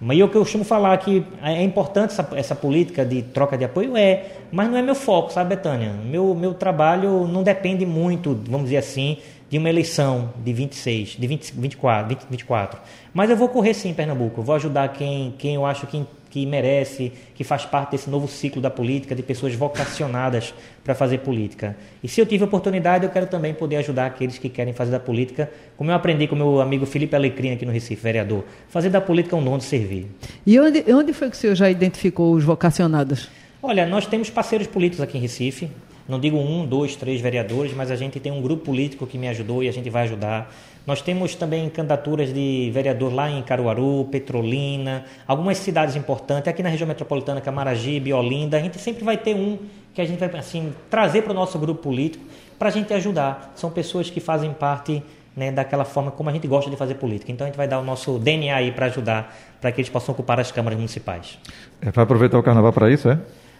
Mas 0.00 0.18
eu 0.18 0.28
que 0.28 0.36
eu 0.36 0.42
costumo 0.42 0.62
falar 0.62 0.96
que 0.98 1.24
é 1.42 1.62
importante 1.62 2.10
essa, 2.10 2.28
essa, 2.34 2.54
política 2.54 3.04
de 3.04 3.22
troca 3.22 3.56
de 3.56 3.64
apoio, 3.64 3.96
é, 3.96 4.26
mas 4.52 4.68
não 4.68 4.76
é 4.76 4.82
meu 4.82 4.94
foco, 4.94 5.32
sabe, 5.32 5.56
Betânia? 5.56 5.92
Meu, 5.92 6.34
meu 6.34 6.52
trabalho 6.52 7.26
não 7.26 7.42
depende 7.42 7.86
muito, 7.86 8.38
vamos 8.46 8.64
dizer 8.64 8.76
assim, 8.76 9.18
de 9.48 9.56
uma 9.56 9.70
eleição 9.70 10.34
de 10.44 10.52
26, 10.52 11.08
de 11.18 11.26
20, 11.26 11.52
24, 11.52 12.08
20, 12.08 12.26
24. 12.28 12.80
Mas 13.14 13.30
eu 13.30 13.36
vou 13.36 13.48
correr 13.48 13.72
sim 13.72 13.88
em 13.88 13.94
Pernambuco, 13.94 14.42
vou 14.42 14.54
ajudar 14.56 14.88
quem, 14.92 15.34
quem 15.38 15.54
eu 15.54 15.64
acho 15.64 15.86
que, 15.86 16.04
que 16.36 16.44
merece, 16.44 17.10
que 17.34 17.42
faz 17.42 17.64
parte 17.64 17.92
desse 17.92 18.10
novo 18.10 18.28
ciclo 18.28 18.60
da 18.60 18.68
política, 18.68 19.14
de 19.14 19.22
pessoas 19.22 19.54
vocacionadas 19.54 20.52
para 20.84 20.94
fazer 20.94 21.20
política. 21.20 21.74
E 22.04 22.08
se 22.08 22.20
eu 22.20 22.26
tive 22.26 22.44
oportunidade, 22.44 23.06
eu 23.06 23.10
quero 23.10 23.26
também 23.26 23.54
poder 23.54 23.76
ajudar 23.76 24.04
aqueles 24.04 24.36
que 24.36 24.50
querem 24.50 24.74
fazer 24.74 24.90
da 24.90 25.00
política, 25.00 25.50
como 25.78 25.90
eu 25.90 25.94
aprendi 25.94 26.26
com 26.26 26.36
meu 26.36 26.60
amigo 26.60 26.84
Felipe 26.84 27.16
Alecrim 27.16 27.52
aqui 27.52 27.64
no 27.64 27.72
Recife, 27.72 28.02
vereador. 28.02 28.44
Fazer 28.68 28.90
da 28.90 29.00
política 29.00 29.34
um 29.34 29.42
dom 29.42 29.56
de 29.56 29.64
servir. 29.64 30.08
E 30.46 30.60
onde, 30.60 30.84
onde 30.92 31.14
foi 31.14 31.30
que 31.30 31.36
o 31.36 31.38
senhor 31.38 31.54
já 31.54 31.70
identificou 31.70 32.34
os 32.34 32.44
vocacionados? 32.44 33.30
Olha, 33.62 33.86
nós 33.86 34.04
temos 34.06 34.28
parceiros 34.28 34.66
políticos 34.66 35.02
aqui 35.02 35.16
em 35.16 35.20
Recife. 35.22 35.70
Não 36.08 36.20
digo 36.20 36.36
um, 36.36 36.64
dois, 36.64 36.94
três 36.94 37.20
vereadores, 37.20 37.74
mas 37.74 37.90
a 37.90 37.96
gente 37.96 38.20
tem 38.20 38.30
um 38.30 38.40
grupo 38.40 38.64
político 38.64 39.06
que 39.06 39.18
me 39.18 39.28
ajudou 39.28 39.62
e 39.62 39.68
a 39.68 39.72
gente 39.72 39.90
vai 39.90 40.04
ajudar. 40.04 40.52
Nós 40.86 41.02
temos 41.02 41.34
também 41.34 41.68
candidaturas 41.68 42.32
de 42.32 42.70
vereador 42.72 43.12
lá 43.12 43.28
em 43.28 43.42
Caruaru, 43.42 44.06
Petrolina, 44.10 45.04
algumas 45.26 45.58
cidades 45.58 45.96
importantes, 45.96 46.46
aqui 46.46 46.62
na 46.62 46.68
região 46.68 46.86
metropolitana, 46.86 47.40
Camaragibe, 47.40 48.12
Olinda. 48.12 48.56
A 48.56 48.60
gente 48.60 48.78
sempre 48.78 49.04
vai 49.04 49.16
ter 49.16 49.34
um 49.34 49.58
que 49.92 50.00
a 50.00 50.04
gente 50.04 50.18
vai 50.18 50.30
assim, 50.38 50.72
trazer 50.88 51.22
para 51.22 51.32
o 51.32 51.34
nosso 51.34 51.58
grupo 51.58 51.82
político 51.82 52.24
para 52.56 52.68
a 52.68 52.70
gente 52.70 52.94
ajudar. 52.94 53.52
São 53.56 53.70
pessoas 53.70 54.08
que 54.08 54.20
fazem 54.20 54.52
parte 54.52 55.02
né, 55.36 55.50
daquela 55.50 55.84
forma 55.84 56.10
como 56.10 56.30
a 56.30 56.32
gente 56.32 56.46
gosta 56.46 56.70
de 56.70 56.76
fazer 56.76 56.94
política. 56.94 57.32
Então 57.32 57.44
a 57.44 57.48
gente 57.48 57.56
vai 57.56 57.66
dar 57.66 57.80
o 57.80 57.84
nosso 57.84 58.18
DNA 58.18 58.54
aí 58.54 58.70
para 58.70 58.86
ajudar, 58.86 59.36
para 59.60 59.72
que 59.72 59.80
eles 59.80 59.90
possam 59.90 60.14
ocupar 60.14 60.38
as 60.38 60.52
câmaras 60.52 60.78
municipais. 60.78 61.38
É, 61.80 61.90
vai 61.90 62.04
aproveitar 62.04 62.38
o 62.38 62.42
carnaval 62.42 62.72
para 62.72 62.90
isso, 62.90 63.08
é? 63.08 63.18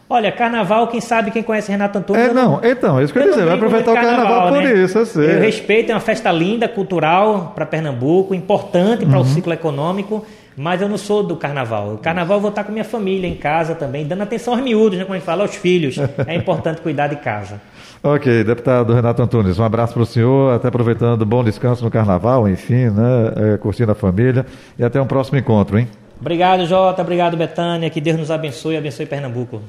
Olha, 0.09 0.31
carnaval, 0.31 0.87
quem 0.87 1.01
sabe 1.01 1.33
quem 1.33 1.43
conhece 1.43 1.71
Renato 1.71 1.99
Antônio. 1.99 2.23
É, 2.23 2.33
não, 2.33 2.61
então, 2.63 3.03
isso 3.03 3.13
que 3.13 3.19
eu 3.19 3.25
ia 3.25 3.31
dizer, 3.31 3.45
vai 3.45 3.57
aproveitar 3.57 3.91
o 3.91 3.95
carnaval, 3.95 4.49
por 4.53 4.63
né? 4.63 4.75
isso, 4.75 4.99
eu 4.99 5.07
sei. 5.07 5.37
Eu 5.37 5.41
respeito, 5.41 5.91
é 5.91 5.95
uma 5.95 6.01
festa 6.01 6.31
linda, 6.31 6.69
cultural 6.69 7.53
para 7.57 7.67
Pernambuco, 7.67 8.33
importante 8.33 9.05
para 9.05 9.17
uhum. 9.17 9.25
o 9.25 9.27
ciclo 9.27 9.53
econômico, 9.53 10.25
mas 10.57 10.81
eu 10.81 10.89
não 10.89 10.97
sou 10.97 11.25
do 11.25 11.35
carnaval. 11.35 11.95
O 11.95 11.99
carnaval 11.99 12.37
eu 12.37 12.41
vou 12.41 12.51
estar 12.51 12.63
com 12.63 12.71
minha 12.71 12.85
família 12.85 13.27
em 13.27 13.35
casa 13.35 13.75
também, 13.75 14.07
dando 14.07 14.23
atenção 14.23 14.55
aos 14.55 14.63
miúdos, 14.63 14.97
né, 14.97 15.05
como 15.05 15.15
a 15.15 15.19
gente 15.19 15.27
fala, 15.27 15.43
aos 15.43 15.57
filhos. 15.57 15.97
É 16.25 16.37
importante 16.37 16.81
cuidar 16.81 17.09
de 17.09 17.17
casa. 17.17 17.61
Ok, 18.03 18.45
deputado 18.45 18.95
Renato 18.95 19.21
Antunes, 19.21 19.59
um 19.59 19.65
abraço 19.65 19.95
para 19.95 20.03
o 20.03 20.07
senhor, 20.07 20.55
até 20.55 20.69
aproveitando, 20.69 21.27
bom 21.27 21.43
descanso 21.43 21.83
no 21.83 21.91
carnaval, 21.91 22.49
enfim, 22.49 22.89
né, 22.91 23.55
é, 23.55 23.57
curtindo 23.57 23.91
a 23.91 23.97
família, 23.97 24.47
e 24.79 24.85
até 24.85 25.01
um 25.01 25.07
próximo 25.07 25.39
encontro, 25.39 25.77
hein? 25.77 25.89
Obrigado, 26.21 26.67
Jota. 26.67 27.03
Obrigado, 27.03 27.37
Betânia. 27.37 27.91
Que 27.91 28.01
Deus 28.01 28.19
nos 28.19 28.31
abençoe 28.31 28.75
e 28.75 28.79
abençoe 28.79 29.07
Pernambuco. 29.07 29.63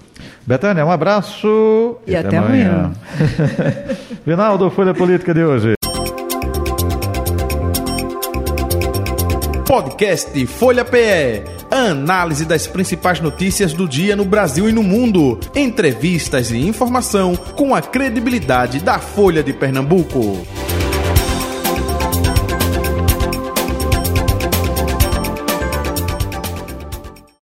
Betânia, 0.45 0.85
um 0.85 0.91
abraço 0.91 1.97
e, 2.07 2.11
e 2.11 2.15
até, 2.15 2.27
até, 2.27 2.37
amanhã. 2.37 2.69
amanhã. 2.69 2.93
Final 4.23 4.57
do 4.57 4.69
Folha 4.69 4.93
Política 4.93 5.33
de 5.33 5.43
hoje. 5.43 5.73
Podcast 9.67 10.47
Folha 10.47 10.85
PE. 10.85 11.43
Análise 11.69 12.45
das 12.45 12.65
principais 12.65 13.19
notícias 13.19 13.73
do 13.73 13.85
dia 13.85 14.15
no 14.15 14.23
Brasil 14.23 14.69
e 14.69 14.71
no 14.71 14.81
mundo. 14.81 15.37
Entrevistas 15.53 16.51
e 16.51 16.65
informação 16.65 17.35
com 17.35 17.75
a 17.75 17.81
credibilidade 17.81 18.79
da 18.79 18.99
Folha 18.99 19.43
de 19.43 19.51
Pernambuco. 19.51 20.47